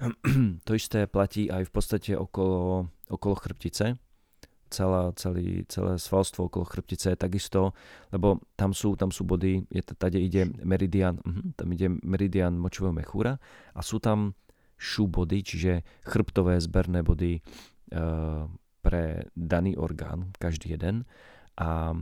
to 0.68 0.72
isté 0.76 1.08
platí 1.08 1.48
aj 1.48 1.68
v 1.68 1.72
podstate 1.72 2.12
okolo, 2.12 2.92
okolo 3.08 3.34
chrbtice, 3.40 3.96
celá, 4.72 5.12
celý, 5.12 5.68
celé 5.68 6.00
svalstvo 6.00 6.48
okolo 6.48 6.64
chrbtice 6.64 7.12
je 7.12 7.18
takisto, 7.20 7.76
lebo 8.08 8.40
tam 8.56 8.72
sú, 8.72 8.96
tam 8.96 9.12
sú 9.12 9.28
body, 9.28 9.68
je, 9.68 9.82
tady 9.84 10.18
ide 10.18 10.48
meridian, 10.64 11.20
uh, 11.20 11.52
tam 11.52 11.68
ide 11.76 11.92
meridian 12.00 12.56
močového 12.56 12.96
mechúra 12.96 13.36
a 13.76 13.80
sú 13.84 14.00
tam 14.00 14.32
šúbody, 14.80 15.44
čiže 15.44 15.72
chrbtové 16.08 16.58
zberné 16.58 17.04
body 17.04 17.38
uh, 17.38 18.48
pre 18.82 19.30
daný 19.36 19.78
orgán, 19.78 20.34
každý 20.40 20.74
jeden. 20.74 21.06
A 21.60 21.94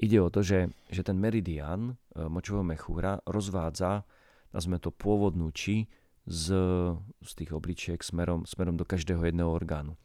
ide 0.00 0.16
o 0.22 0.30
to, 0.32 0.40
že, 0.40 0.70
že 0.88 1.02
ten 1.02 1.18
meridian 1.18 1.92
uh, 1.92 2.30
močového 2.30 2.64
mechúra 2.64 3.18
rozvádza, 3.26 4.06
nazme 4.54 4.78
to 4.78 4.94
pôvodnú 4.94 5.50
či 5.52 5.90
z, 6.22 6.54
z 7.18 7.30
tých 7.34 7.50
obličiek 7.50 7.98
smerom, 7.98 8.46
smerom 8.46 8.78
do 8.78 8.86
každého 8.86 9.26
jedného 9.26 9.50
orgánu 9.50 9.98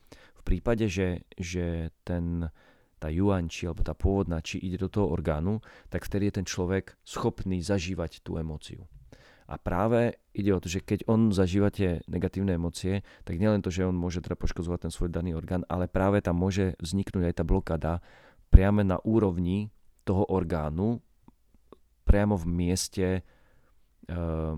prípade, 0.47 0.87
že, 0.87 1.27
že 1.35 1.91
ten, 2.07 2.47
tá 3.03 3.11
yuan 3.11 3.51
či 3.51 3.67
alebo 3.67 3.83
tá 3.83 3.91
pôvodná 3.91 4.39
či 4.39 4.63
ide 4.63 4.79
do 4.79 4.87
toho 4.87 5.11
orgánu, 5.11 5.59
tak 5.91 6.07
vtedy 6.07 6.31
je 6.31 6.39
ten 6.39 6.47
človek 6.47 6.95
schopný 7.03 7.59
zažívať 7.59 8.23
tú 8.23 8.39
emóciu. 8.39 8.87
A 9.47 9.55
práve 9.55 10.19
ide 10.35 10.51
o 10.51 10.59
to, 10.59 10.67
že 10.67 10.83
keď 10.83 11.07
on 11.07 11.31
zažíva 11.31 11.71
tie 11.71 12.03
negatívne 12.07 12.55
emócie, 12.55 13.03
tak 13.23 13.39
nielen 13.39 13.63
to, 13.63 13.71
že 13.71 13.87
on 13.87 13.95
môže 13.95 14.19
teda 14.19 14.35
poškozovať 14.35 14.87
ten 14.87 14.91
svoj 14.91 15.11
daný 15.11 15.35
orgán, 15.35 15.63
ale 15.71 15.87
práve 15.87 16.19
tam 16.19 16.39
môže 16.39 16.75
vzniknúť 16.83 17.31
aj 17.31 17.35
tá 17.35 17.43
blokáda 17.47 17.93
priame 18.51 18.83
na 18.83 18.99
úrovni 19.03 19.71
toho 20.03 20.23
orgánu, 20.27 20.99
priamo 22.03 22.39
v 22.39 22.45
mieste 22.47 23.07
uh, 24.07 24.55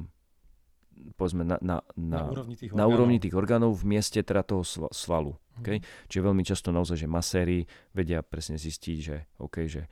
povedzme 1.16 1.48
na, 1.48 1.58
na, 1.62 1.78
na, 1.96 2.26
na, 2.26 2.30
úrovni, 2.30 2.56
tých 2.60 2.72
na 2.76 2.86
úrovni 2.86 3.18
tých 3.22 3.36
orgánov 3.36 3.80
v 3.82 3.98
mieste 3.98 4.20
teda 4.20 4.44
toho 4.44 4.64
svalu. 4.92 5.38
Okay? 5.62 5.78
Mm. 5.80 5.86
Čiže 6.08 6.22
veľmi 6.26 6.44
často 6.44 6.70
naozaj, 6.72 6.98
že 7.04 7.08
maséri 7.08 7.60
vedia 7.94 8.24
presne 8.24 8.58
zistiť, 8.58 8.98
že, 8.98 9.18
okay, 9.38 9.68
že 9.68 9.86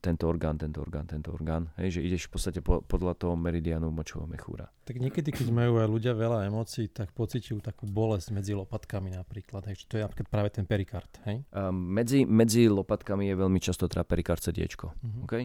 tento 0.00 0.24
orgán, 0.24 0.56
tento 0.56 0.80
orgán, 0.80 1.04
tento 1.04 1.28
orgán. 1.32 1.68
Hej, 1.76 2.00
že 2.00 2.00
ideš 2.00 2.28
v 2.28 2.30
podstate 2.32 2.60
po, 2.64 2.80
podľa 2.80 3.14
toho 3.20 3.34
meridianu 3.36 3.92
močového 3.92 4.24
mechúra. 4.24 4.72
Tak 4.88 4.96
niekedy, 4.96 5.28
keď 5.28 5.48
majú 5.52 5.80
aj 5.80 5.88
ľudia 5.88 6.12
veľa 6.16 6.48
emócií, 6.48 6.88
tak 6.88 7.12
pociťujú 7.12 7.60
takú 7.60 7.84
bolesť 7.84 8.32
medzi 8.32 8.56
lopatkami 8.56 9.12
napríklad. 9.12 9.68
Hej, 9.68 9.84
to 9.84 10.00
je 10.00 10.02
napríklad 10.04 10.28
práve 10.32 10.48
ten 10.56 10.64
perikard. 10.64 11.10
Hej? 11.28 11.44
Um, 11.52 11.76
medzi, 11.76 12.24
medzi 12.24 12.64
lopatkami 12.68 13.28
je 13.28 13.34
veľmi 13.36 13.60
často 13.60 13.84
teda 13.84 14.08
perikard 14.08 14.40
sediečko. 14.40 14.96
Mm-hmm. 14.96 15.22
Okay? 15.28 15.44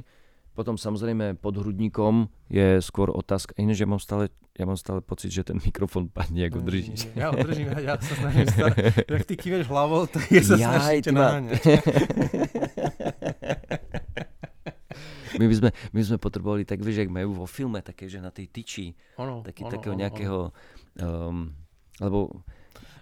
Potom 0.60 0.76
samozrejme 0.76 1.40
pod 1.40 1.56
hrudníkom 1.56 2.28
je 2.52 2.84
skôr 2.84 3.08
otázka, 3.16 3.56
ináč 3.56 3.80
ja 3.80 3.88
mám 3.88 4.04
stále, 4.04 4.28
ja 4.60 4.68
mám 4.68 4.76
stále 4.76 5.00
pocit, 5.00 5.32
že 5.32 5.48
ten 5.48 5.56
mikrofón 5.56 6.12
padne, 6.12 6.52
ako 6.52 6.68
držíš. 6.68 7.08
Ja 7.16 7.32
ho 7.32 7.40
držím, 7.40 7.72
ja, 7.80 7.96
sa 7.96 8.16
snažím 8.20 8.44
stále, 8.52 8.76
ak 8.92 9.24
ty 9.24 9.40
kýveš 9.40 9.72
hlavou, 9.72 10.04
tak 10.12 10.28
ja 10.28 10.44
sa 10.44 10.60
snažím 10.60 11.16
naháňať. 11.16 11.64
my 15.40 15.46
by 15.48 15.56
sme, 15.56 15.70
my 15.72 15.96
by 15.96 16.06
sme 16.12 16.20
potrebovali 16.20 16.68
tak, 16.68 16.84
vieš, 16.84 17.08
ak 17.08 17.16
majú 17.16 17.40
vo 17.40 17.48
filme 17.48 17.80
také, 17.80 18.12
že 18.12 18.20
na 18.20 18.28
tej 18.28 18.52
tyči, 18.52 18.92
ono, 19.16 19.40
taký, 19.40 19.64
ono, 19.64 19.72
takého 19.72 19.96
ono, 19.96 20.02
nejakého, 20.04 20.52
ono. 21.00 21.08
Um, 21.08 21.56
lebo 22.04 22.44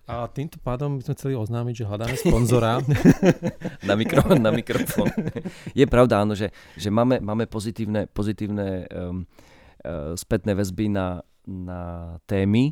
A 0.07 0.23
týmto 0.31 0.55
pádom 0.63 0.95
by 0.95 1.03
sme 1.03 1.15
chceli 1.19 1.33
oznámiť, 1.35 1.83
že 1.83 1.87
hľadáme 1.87 2.15
sponzora. 2.15 2.79
na, 3.89 3.93
mikro, 3.99 4.23
na 4.39 4.55
mikrofón. 4.55 5.11
Je 5.75 5.83
pravda, 5.83 6.23
áno, 6.23 6.31
že, 6.31 6.55
že 6.79 6.87
máme, 6.87 7.19
máme 7.19 7.43
pozitívne, 7.43 8.07
pozitívne 8.07 8.87
um, 8.87 9.27
uh, 9.83 10.15
spätné 10.15 10.55
väzby 10.55 10.87
na, 10.87 11.27
na 11.43 12.15
témy, 12.23 12.71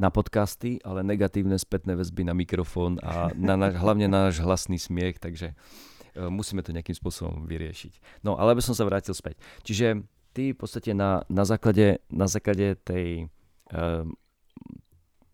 na 0.00 0.08
podcasty, 0.08 0.80
ale 0.80 1.04
negatívne 1.04 1.60
spätné 1.60 1.92
väzby 2.00 2.24
na 2.24 2.32
mikrofón 2.32 2.96
a 3.04 3.28
na 3.36 3.60
naš, 3.60 3.76
hlavne 3.76 4.08
na 4.08 4.32
náš 4.32 4.40
hlasný 4.40 4.80
smiech, 4.80 5.20
takže 5.20 5.52
uh, 5.52 6.32
musíme 6.32 6.64
to 6.64 6.72
nejakým 6.72 6.96
spôsobom 6.96 7.44
vyriešiť. 7.44 8.24
No, 8.24 8.40
ale 8.40 8.56
by 8.56 8.64
som 8.64 8.72
sa 8.72 8.88
vrátil 8.88 9.12
späť. 9.12 9.36
Čiže 9.68 10.00
ty 10.32 10.56
v 10.56 10.58
podstate 10.58 10.96
na, 10.96 11.28
na, 11.28 11.44
základe, 11.44 12.00
na 12.08 12.24
základe 12.24 12.80
tej 12.80 13.28
um, 13.68 14.16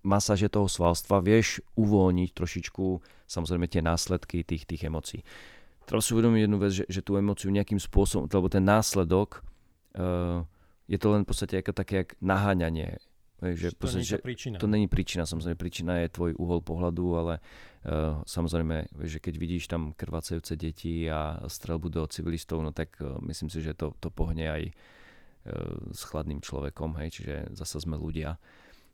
masáže 0.07 0.47
toho 0.47 0.71
svalstva 0.71 1.19
vieš 1.19 1.59
uvoľniť 1.75 2.31
trošičku 2.31 2.87
samozrejme 3.27 3.67
tie 3.67 3.83
následky 3.83 4.47
tých, 4.47 4.65
tých 4.65 4.87
emócií. 4.87 5.21
Treba 5.87 6.03
si 6.03 6.15
uvedomiť 6.15 6.41
jednu 6.47 6.59
vec, 6.59 6.73
že, 6.75 6.85
že 6.87 7.03
tú 7.03 7.19
emóciu 7.19 7.51
nejakým 7.51 7.79
spôsobom, 7.79 8.31
lebo 8.31 8.51
ten 8.51 8.63
následok 8.63 9.43
uh, 9.99 10.43
je 10.87 10.99
to 10.99 11.07
len 11.11 11.27
v 11.27 11.29
podstate 11.31 11.59
ako 11.59 11.73
také 11.75 12.07
jak 12.07 12.11
naháňanie. 12.23 13.03
Že, 13.37 13.77
to, 13.77 13.85
podstate, 13.85 14.09
že 14.09 14.19
príčina. 14.25 14.57
to 14.57 14.65
není 14.65 14.89
príčina, 14.89 15.29
samozrejme 15.29 15.61
príčina 15.61 16.01
je 16.01 16.09
tvoj 16.09 16.41
uhol 16.41 16.65
pohľadu, 16.65 17.07
ale 17.21 17.35
uh, 17.85 18.25
samozrejme, 18.25 18.89
že 19.05 19.21
keď 19.21 19.35
vidíš 19.37 19.69
tam 19.69 19.93
krvácajúce 19.93 20.57
deti 20.57 21.05
a 21.05 21.45
strelbu 21.45 21.93
do 21.93 22.03
civilistov, 22.09 22.65
no 22.65 22.73
tak 22.73 22.97
uh, 23.05 23.21
myslím 23.29 23.53
si, 23.53 23.61
že 23.61 23.77
to, 23.77 23.93
to 24.01 24.09
pohne 24.09 24.41
aj 24.41 24.63
uh, 24.73 25.93
s 25.93 26.01
chladným 26.09 26.41
človekom, 26.41 26.97
hej, 26.97 27.21
čiže 27.21 27.35
zasa 27.53 27.77
sme 27.77 28.01
ľudia. 28.01 28.41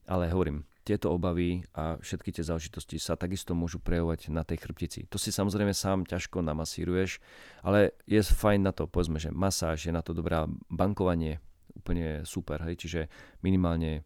Ale 0.06 0.30
hovorím, 0.30 0.66
tieto 0.82 1.14
obavy 1.14 1.62
a 1.78 1.94
všetky 2.02 2.34
tie 2.34 2.42
záležitosti 2.42 2.98
sa 2.98 3.14
takisto 3.14 3.54
môžu 3.54 3.78
prejavovať 3.78 4.34
na 4.34 4.42
tej 4.42 4.66
chrbtici. 4.66 5.06
To 5.14 5.16
si 5.18 5.30
samozrejme 5.30 5.70
sám 5.70 6.02
ťažko 6.10 6.42
namasíruješ, 6.42 7.22
ale 7.62 7.94
je 8.10 8.18
fajn 8.18 8.60
na 8.66 8.72
to, 8.74 8.90
povedzme, 8.90 9.22
že 9.22 9.30
masáž 9.30 9.86
je 9.86 9.94
na 9.94 10.02
to 10.02 10.10
dobrá, 10.10 10.50
bankovanie 10.66 11.38
úplne 11.72 12.26
super, 12.26 12.60
hej, 12.66 12.76
čiže 12.82 13.00
minimálne 13.46 14.02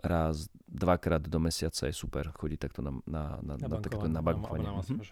raz, 0.00 0.46
dvakrát 0.70 1.26
do 1.26 1.38
mesiaca 1.42 1.90
je 1.90 1.94
super 1.96 2.30
chodiť 2.30 2.58
takto 2.60 2.80
na, 2.80 2.92
na, 3.04 3.24
na, 3.42 3.54
na, 3.58 3.78
takto 3.82 4.06
na 4.06 4.22
bankovanie. 4.22 4.68
Na, 4.70 4.78
na 4.78 4.80
masáž, 4.80 5.10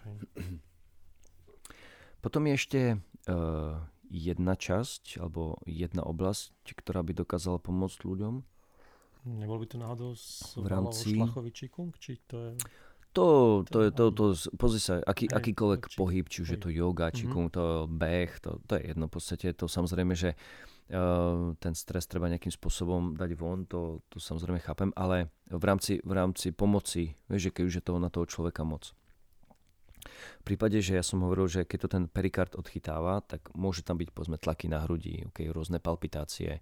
Potom 2.23 2.47
je 2.47 2.53
ešte 2.55 2.81
uh, 3.27 3.83
jedna 4.07 4.55
časť 4.55 5.19
alebo 5.19 5.59
jedna 5.67 6.07
oblasť, 6.07 6.71
ktorá 6.71 7.03
by 7.03 7.19
dokázala 7.19 7.59
pomôcť 7.59 7.99
ľuďom 7.99 8.52
Nebol 9.23 9.63
by 9.63 9.67
to 9.71 9.77
náhodou 9.79 10.11
v 10.59 10.67
rámci... 10.67 11.15
Šlachovičíku? 11.15 11.95
Či 11.95 12.19
to 12.27 12.35
je... 12.37 12.51
To, 13.13 13.61
to, 13.69 13.85
je, 13.85 13.89
to, 13.93 14.09
to, 14.09 14.33
pozri 14.57 14.81
sa, 14.81 14.97
aký, 15.05 15.29
Hej, 15.29 15.37
akýkoľvek 15.37 15.81
či, 15.85 15.97
pohyb, 16.01 16.25
či 16.25 16.41
už 16.41 16.49
je 16.57 16.59
to 16.59 16.73
yoga, 16.73 17.13
či 17.13 17.29
mm-hmm. 17.29 17.53
to 17.53 17.85
beh, 17.85 18.31
to, 18.41 18.57
to 18.65 18.73
je 18.73 18.89
jedno 18.89 19.05
v 19.05 19.13
podstate. 19.13 19.53
To 19.53 19.69
samozrejme, 19.69 20.17
že 20.17 20.33
uh, 20.33 21.53
ten 21.61 21.77
stres 21.77 22.09
treba 22.09 22.25
nejakým 22.25 22.49
spôsobom 22.49 23.13
dať 23.13 23.31
von, 23.37 23.69
to, 23.69 24.01
to 24.09 24.17
samozrejme 24.17 24.57
chápem, 24.65 24.89
ale 24.97 25.29
v 25.45 25.61
rámci, 25.61 26.01
v 26.01 26.09
rámci 26.09 26.49
pomoci, 26.57 27.13
vieš, 27.29 27.53
že 27.53 27.53
keď 27.53 27.63
už 27.69 27.75
je 27.77 27.85
toho 27.85 28.01
na 28.01 28.09
toho 28.09 28.25
človeka 28.25 28.65
moc. 28.65 28.97
V 30.41 30.43
prípade, 30.43 30.81
že 30.81 30.97
ja 30.97 31.05
som 31.05 31.21
hovoril, 31.21 31.47
že 31.47 31.69
keď 31.69 31.77
to 31.85 31.89
ten 31.93 32.03
perikard 32.09 32.57
odchytáva, 32.57 33.21
tak 33.23 33.45
môže 33.53 33.85
tam 33.85 34.01
byť 34.01 34.09
povedzme 34.09 34.41
tlaky 34.41 34.67
na 34.67 34.83
hrudi, 34.83 35.23
okay, 35.29 35.53
rôzne 35.53 35.77
palpitácie, 35.77 36.59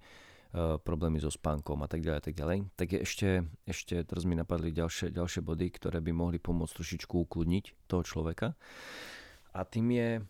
problémy 0.83 1.23
so 1.23 1.31
spánkom 1.31 1.79
a 1.79 1.87
tak 1.87 2.03
ďalej 2.03 2.19
a 2.19 2.25
tak 2.27 2.35
ďalej. 2.35 2.57
Tak 2.75 2.87
je 2.91 2.99
ešte, 2.99 3.29
ešte 3.63 3.95
teraz 4.03 4.27
mi 4.27 4.35
napadli 4.35 4.75
ďalšie, 4.75 5.15
ďalšie 5.15 5.41
body, 5.47 5.67
ktoré 5.71 6.03
by 6.03 6.11
mohli 6.11 6.43
pomôcť 6.43 6.75
trošičku 6.75 7.15
ukludniť 7.23 7.87
toho 7.87 8.03
človeka. 8.03 8.59
A 9.55 9.63
tým 9.63 9.87
je 9.95 10.09
uh, 10.19 10.25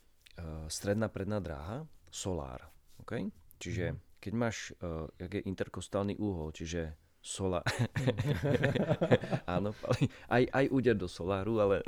stredná 0.69 1.09
predná 1.09 1.41
dráha, 1.41 1.89
solár. 2.13 2.69
Okay? 3.01 3.33
Čiže 3.57 3.93
mhm. 3.93 3.97
keď 4.21 4.33
máš, 4.37 4.57
uh, 4.77 5.09
jak 5.17 5.41
je 5.41 5.47
interkostálny 5.49 6.17
úhol, 6.21 6.53
čiže 6.53 6.93
sola. 7.21 7.61
Áno, 9.55 9.77
aj, 10.25 10.43
aj 10.49 10.65
úder 10.73 10.97
do 10.97 11.05
soláru, 11.05 11.61
ale 11.61 11.85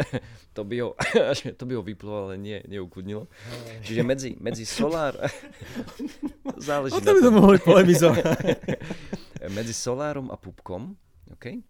to 0.53 0.61
by 0.61 0.77
ho, 0.85 0.93
to 1.59 1.63
by 1.65 1.73
ho 1.73 1.81
vyplo, 1.81 2.29
ale 2.29 2.37
nie, 2.37 2.61
neukludnilo. 2.69 3.25
Čiže 3.81 4.01
medzi, 4.05 4.29
medzi 4.37 4.63
solár... 4.63 5.17
záleží 6.69 7.01
na 7.01 7.11
to. 7.11 7.17
by 7.17 7.21
to 7.25 7.33
mohli 7.33 7.59
polemizovať. 7.59 8.23
medzi 9.49 9.73
solárom 9.73 10.29
a 10.29 10.37
pupkom 10.37 10.93
okay, 11.33 11.65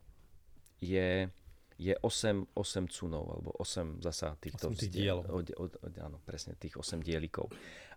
je, 0.84 1.32
je 1.80 1.94
8, 1.96 2.52
8 2.52 2.92
cunov, 2.92 3.32
alebo 3.32 3.56
8 3.64 4.04
zasa 4.04 4.36
týchto 4.44 4.76
8 4.76 4.80
tých 4.84 4.92
dielov. 4.92 5.24
Od, 5.32 5.48
od, 5.56 5.72
od, 5.80 5.94
áno, 6.04 6.20
presne, 6.28 6.60
tých 6.60 6.76
8 6.76 7.00
dielikov. 7.00 7.48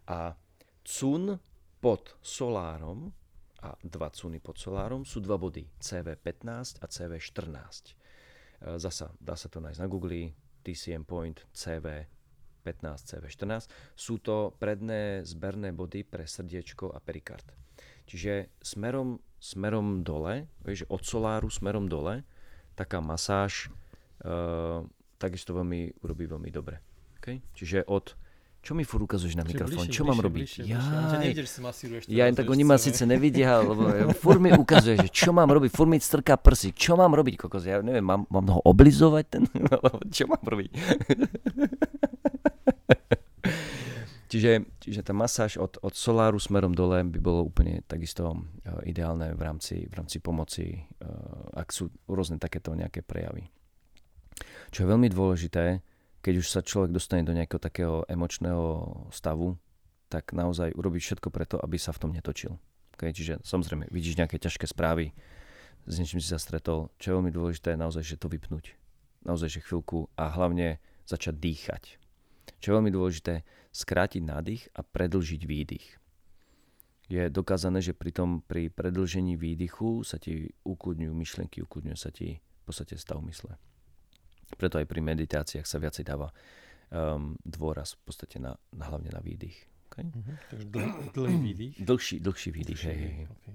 A 0.06 0.38
cun 0.86 1.42
pod 1.82 2.14
solárom 2.22 3.10
a 3.66 3.74
dva 3.82 4.14
cuny 4.14 4.38
pod 4.38 4.54
solárom 4.62 5.02
sú 5.02 5.18
dva 5.18 5.34
body 5.34 5.66
CV15 5.82 6.78
a 6.78 6.86
CV14. 6.86 7.50
E, 7.90 8.78
zasa 8.78 9.10
dá 9.18 9.34
sa 9.34 9.50
to 9.50 9.58
nájsť 9.58 9.80
na 9.82 9.88
Google, 9.90 10.30
TCM 10.62 11.02
Point 11.02 11.42
CV15, 11.50 12.86
CV14. 13.18 13.66
Sú 13.98 14.22
to 14.22 14.54
predné 14.54 15.26
zberné 15.26 15.74
body 15.74 16.06
pre 16.06 16.30
srdiečko 16.30 16.94
a 16.94 17.02
perikard. 17.02 17.46
Čiže 18.06 18.54
smerom, 18.62 19.18
smerom 19.42 20.06
dole, 20.06 20.46
vieš, 20.62 20.86
od 20.86 21.02
soláru 21.02 21.50
smerom 21.50 21.90
dole, 21.90 22.22
taká 22.78 23.02
masáž 23.02 23.66
uh, 24.22 24.86
takisto 25.18 25.50
veľmi 25.58 26.06
urobí 26.06 26.30
veľmi 26.30 26.50
dobre. 26.54 26.78
Okay? 27.18 27.42
Čiže 27.50 27.90
od 27.90 28.14
čo 28.66 28.74
mi 28.74 28.82
furt 28.82 29.06
ukazuješ 29.06 29.38
na 29.38 29.46
mikrofón? 29.46 29.86
Čo 29.86 30.02
mám 30.02 30.18
robiť? 30.18 30.66
ja, 30.66 30.82
ja, 32.10 32.26
tak 32.34 32.50
oni 32.50 32.66
ma 32.66 32.74
síce 32.82 33.06
nevidia, 33.06 33.62
lebo 33.62 34.10
furt 34.18 34.42
mi 34.42 34.50
ukazuje, 34.50 35.06
že 35.06 35.10
čo 35.14 35.30
mám 35.30 35.46
robiť, 35.46 35.70
furt 35.70 35.86
mi 35.86 36.02
strká 36.02 36.34
prsy, 36.34 36.74
čo 36.74 36.98
mám 36.98 37.14
robiť, 37.14 37.46
kokos, 37.46 37.62
ja 37.62 37.78
neviem, 37.78 38.02
mám, 38.02 38.26
mám 38.26 38.46
ho 38.50 38.58
oblizovať 38.66 39.24
ten, 39.30 39.46
čo 40.16 40.26
mám 40.26 40.42
robiť? 40.42 40.70
čiže, 44.34 44.66
čiže 44.82 45.00
tá 45.06 45.14
masáž 45.14 45.62
od, 45.62 45.78
od 45.78 45.94
soláru 45.94 46.42
smerom 46.42 46.74
dole 46.74 47.06
by 47.06 47.22
bolo 47.22 47.46
úplne 47.46 47.86
takisto 47.86 48.34
uh, 48.34 48.82
ideálne 48.82 49.30
v 49.38 49.46
rámci, 49.46 49.86
v 49.86 49.94
rámci 49.94 50.18
pomoci, 50.18 50.74
uh, 50.74 51.54
ak 51.54 51.70
sú 51.70 51.86
rôzne 52.10 52.42
takéto 52.42 52.74
nejaké 52.74 53.06
prejavy. 53.06 53.46
Čo 54.74 54.82
je 54.82 54.90
veľmi 54.90 55.06
dôležité, 55.06 55.86
keď 56.26 56.42
už 56.42 56.50
sa 56.50 56.58
človek 56.58 56.90
dostane 56.90 57.22
do 57.22 57.30
nejakého 57.30 57.62
takého 57.62 58.02
emočného 58.10 59.06
stavu, 59.14 59.54
tak 60.10 60.34
naozaj 60.34 60.74
urobiť 60.74 61.02
všetko 61.06 61.30
preto, 61.30 61.62
aby 61.62 61.78
sa 61.78 61.94
v 61.94 62.02
tom 62.02 62.10
netočil. 62.10 62.58
Okay? 62.98 63.14
Čiže 63.14 63.46
samozrejme, 63.46 63.86
vidíš 63.94 64.18
nejaké 64.18 64.42
ťažké 64.42 64.66
správy, 64.66 65.14
s 65.86 65.94
niečím 66.02 66.18
si 66.18 66.26
sa 66.26 66.42
stretol, 66.42 66.90
čo 66.98 67.14
je 67.14 67.16
veľmi 67.22 67.30
dôležité 67.30 67.78
je 67.78 67.78
naozaj, 67.78 68.02
že 68.02 68.18
to 68.18 68.26
vypnúť. 68.26 68.74
Naozaj, 69.22 69.54
že 69.54 69.62
chvíľku 69.62 70.10
a 70.18 70.26
hlavne 70.34 70.82
začať 71.06 71.38
dýchať. 71.38 72.02
Čo 72.58 72.66
je 72.66 72.74
veľmi 72.74 72.90
dôležité, 72.90 73.46
skrátiť 73.70 74.26
nádych 74.26 74.66
a 74.74 74.82
predlžiť 74.82 75.42
výdych. 75.46 75.86
Je 77.06 77.22
dokázané, 77.30 77.78
že 77.78 77.94
pri 77.94 78.10
tom 78.10 78.42
pri 78.42 78.66
predlžení 78.66 79.38
výdychu 79.38 80.02
sa 80.02 80.18
ti 80.18 80.50
ukludňujú 80.66 81.14
myšlienky, 81.14 81.62
ukludňuje 81.62 81.94
sa 81.94 82.10
ti 82.10 82.42
v 82.42 82.62
podstate 82.66 82.98
stav 82.98 83.22
mysle. 83.22 83.54
Preto 84.54 84.78
aj 84.78 84.86
pri 84.86 85.02
meditáciách 85.02 85.66
sa 85.66 85.82
viacej 85.82 86.06
dáva 86.06 86.30
um, 86.94 87.34
dôraz 87.42 87.98
v 87.98 88.00
podstate 88.06 88.38
na, 88.38 88.54
na 88.70 88.86
hlavne 88.86 89.10
na 89.10 89.18
výdych. 89.18 89.66
Okay? 89.90 90.06
Uh-huh. 90.06 90.36
Takže 90.54 90.66
dl- 90.70 90.94
dlhý 91.10 91.38
výdych? 91.42 91.74
Dlhší, 91.82 92.16
dlhší 92.22 92.50
výdych, 92.54 92.78
dlhší, 92.78 92.94
hej, 92.94 93.10
hej. 93.10 93.26
Okay. 93.26 93.54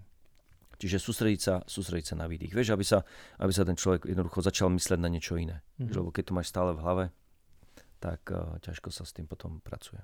Čiže 0.81 0.97
sústrediť 0.97 1.41
sa, 1.41 1.55
sústrediť 1.61 2.07
sa 2.11 2.15
na 2.17 2.25
výdych. 2.25 2.51
Vieš, 2.57 2.73
aby 2.73 2.81
sa, 2.81 3.05
aby 3.37 3.53
sa 3.53 3.63
ten 3.63 3.77
človek 3.77 4.09
jednoducho 4.09 4.41
začal 4.41 4.73
mysleť 4.73 4.99
na 4.99 5.09
niečo 5.13 5.37
iné. 5.37 5.63
Uh-huh. 5.79 6.03
Lebo 6.03 6.09
keď 6.11 6.23
to 6.27 6.35
máš 6.35 6.49
stále 6.49 6.73
v 6.73 6.81
hlave, 6.83 7.05
tak 8.01 8.25
uh, 8.33 8.57
ťažko 8.59 8.89
sa 8.89 9.05
s 9.05 9.13
tým 9.13 9.29
potom 9.29 9.61
pracuje. 9.61 10.01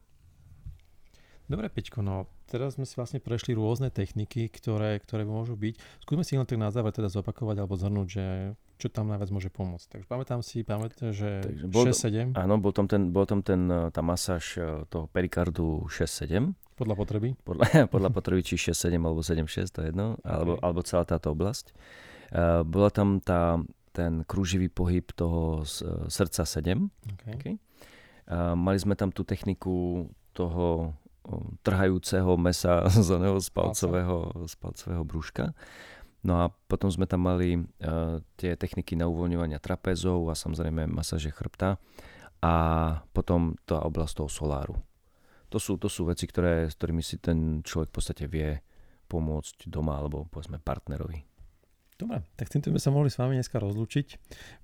Dobre, 1.47 1.71
Peťko, 1.71 2.03
no 2.03 2.27
teraz 2.51 2.75
sme 2.75 2.83
si 2.83 2.99
vlastne 2.99 3.23
prešli 3.23 3.55
rôzne 3.55 3.87
techniky, 3.87 4.51
ktoré, 4.51 4.99
ktoré 4.99 5.23
môžu 5.23 5.55
byť. 5.55 6.03
Skúsme 6.03 6.23
si 6.27 6.35
len 6.35 6.43
tak 6.43 6.59
na 6.59 6.71
záver 6.75 6.91
teda 6.91 7.07
zopakovať 7.07 7.55
alebo 7.63 7.79
zhrnúť, 7.79 8.07
že 8.07 8.25
čo 8.75 8.91
tam 8.91 9.07
najviac 9.07 9.31
môže 9.31 9.49
pomôcť. 9.51 9.87
Takže 9.95 10.07
pamätám 10.11 10.43
si, 10.43 10.67
pamätám, 10.67 11.15
že 11.15 11.41
6-7. 11.71 12.35
Áno, 12.35 12.59
bol 12.59 12.75
tam, 12.75 12.91
ten, 12.91 13.15
bol 13.15 13.23
tam 13.23 13.39
ten, 13.41 13.63
eh, 13.67 13.87
tá 13.95 14.03
masáž 14.03 14.59
eh, 14.59 14.83
toho 14.91 15.07
perikardu 15.07 15.87
6-7. 15.87 16.51
Podľa 16.77 16.95
potreby? 16.99 17.29
Podľa, 17.41 17.65
podľa 17.93 18.09
potreby, 18.11 18.43
či 18.43 18.59
6-7 18.59 18.99
alebo 18.99 19.23
7-6, 19.23 19.71
to 19.71 19.79
je 19.81 19.87
jedno, 19.95 20.19
okay. 20.19 20.29
alebo, 20.29 20.53
alebo 20.61 20.79
celá 20.83 21.03
táto 21.07 21.33
oblasť. 21.33 21.73
Uh, 22.27 22.59
bola 22.67 22.91
tam 22.91 23.23
tá, 23.23 23.55
ten 23.95 24.27
krúživý 24.27 24.67
pohyb 24.67 25.07
toho 25.15 25.63
srdca 26.11 26.43
7. 26.43 26.75
Okay. 27.23 27.33
Okay. 27.39 27.55
Uh, 28.27 28.51
mali 28.53 28.75
sme 28.77 28.99
tam 28.99 29.15
tú 29.15 29.23
techniku 29.23 30.05
toho 30.35 30.91
trhajúceho 31.63 32.35
mesa 32.39 32.87
z 33.05 33.07
oného 33.11 33.37
z 33.39 33.49
palcového, 33.51 34.47
z 34.47 34.53
palcového 34.57 35.03
brúška. 35.03 35.45
No 36.25 36.43
a 36.43 36.45
potom 36.67 36.91
sme 36.91 37.05
tam 37.07 37.29
mali 37.29 37.55
uh, 37.55 38.19
tie 38.35 38.57
techniky 38.57 38.97
na 38.97 39.07
uvoľňovania 39.07 39.61
trapezov 39.61 40.27
a 40.27 40.35
samozrejme 40.35 40.89
masáže 40.89 41.31
chrbta 41.31 41.77
a 42.41 42.55
potom 43.13 43.55
tá 43.63 43.81
oblasť 43.85 44.23
toho 44.23 44.29
soláru. 44.29 44.75
To 45.53 45.57
sú, 45.61 45.79
to 45.79 45.87
sú 45.87 46.03
veci, 46.03 46.27
ktoré, 46.27 46.67
s 46.67 46.75
ktorými 46.75 46.99
si 46.99 47.21
ten 47.23 47.63
človek 47.63 47.89
v 47.93 47.95
podstate 47.95 48.25
vie 48.27 48.59
pomôcť 49.07 49.71
doma 49.71 49.95
alebo 49.95 50.27
povedzme 50.27 50.59
partnerovi. 50.59 51.23
Dobre, 51.97 52.21
tak 52.37 52.53
týmto 52.53 52.69
sme 52.69 52.81
sa 52.83 52.93
mohli 52.93 53.09
s 53.09 53.17
vami 53.17 53.39
dneska 53.39 53.57
rozlúčiť. 53.57 54.07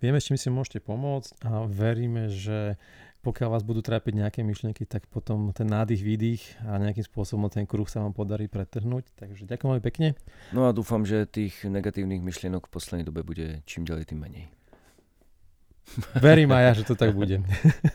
Vieme, 0.03 0.21
s 0.21 0.29
čím 0.29 0.37
si 0.37 0.53
môžete 0.53 0.85
pomôcť 0.85 1.49
a 1.49 1.65
veríme, 1.65 2.29
že 2.29 2.77
pokiaľ 3.23 3.55
vás 3.55 3.63
budú 3.63 3.79
trápiť 3.79 4.19
nejaké 4.19 4.39
myšlienky, 4.43 4.83
tak 4.83 5.07
potom 5.07 5.55
ten 5.55 5.63
nádych, 5.63 6.03
výdych 6.03 6.43
a 6.67 6.75
nejakým 6.75 7.07
spôsobom 7.07 7.47
ten 7.47 7.63
kruh 7.63 7.87
sa 7.87 8.03
vám 8.03 8.11
podarí 8.11 8.51
pretrhnúť. 8.51 9.15
Takže 9.15 9.47
ďakujem 9.47 9.69
veľmi 9.71 9.83
pekne. 9.83 10.07
No 10.51 10.67
a 10.67 10.75
dúfam, 10.75 11.07
že 11.07 11.23
tých 11.23 11.63
negatívnych 11.63 12.19
myšlienok 12.19 12.67
v 12.67 12.73
poslednej 12.75 13.07
dobe 13.07 13.23
bude 13.23 13.63
čím 13.63 13.87
ďalej 13.87 14.11
tým 14.11 14.19
menej. 14.19 14.45
Verím 16.19 16.51
aj 16.51 16.63
ja, 16.67 16.71
že 16.75 16.83
to 16.83 16.99
tak 16.99 17.15
bude. 17.15 17.39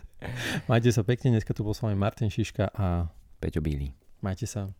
Majte 0.70 0.90
sa 0.96 1.04
pekne, 1.04 1.36
dneska 1.36 1.52
tu 1.52 1.60
bol 1.60 1.76
s 1.76 1.84
vami 1.84 1.94
Martin 1.94 2.32
Šiška 2.32 2.72
a 2.72 3.12
Peťo 3.36 3.60
Bílý. 3.60 3.92
Majte 4.24 4.48
sa. 4.48 4.72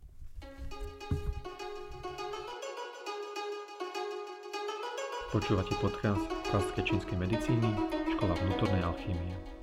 Počúvate 5.29 5.77
podcast 5.77 6.25
Klasické 6.49 6.81
čínskej 6.89 7.21
medicíny, 7.21 7.69
škola 8.17 8.33
vnútornej 8.33 8.81
alchýmie. 8.81 9.58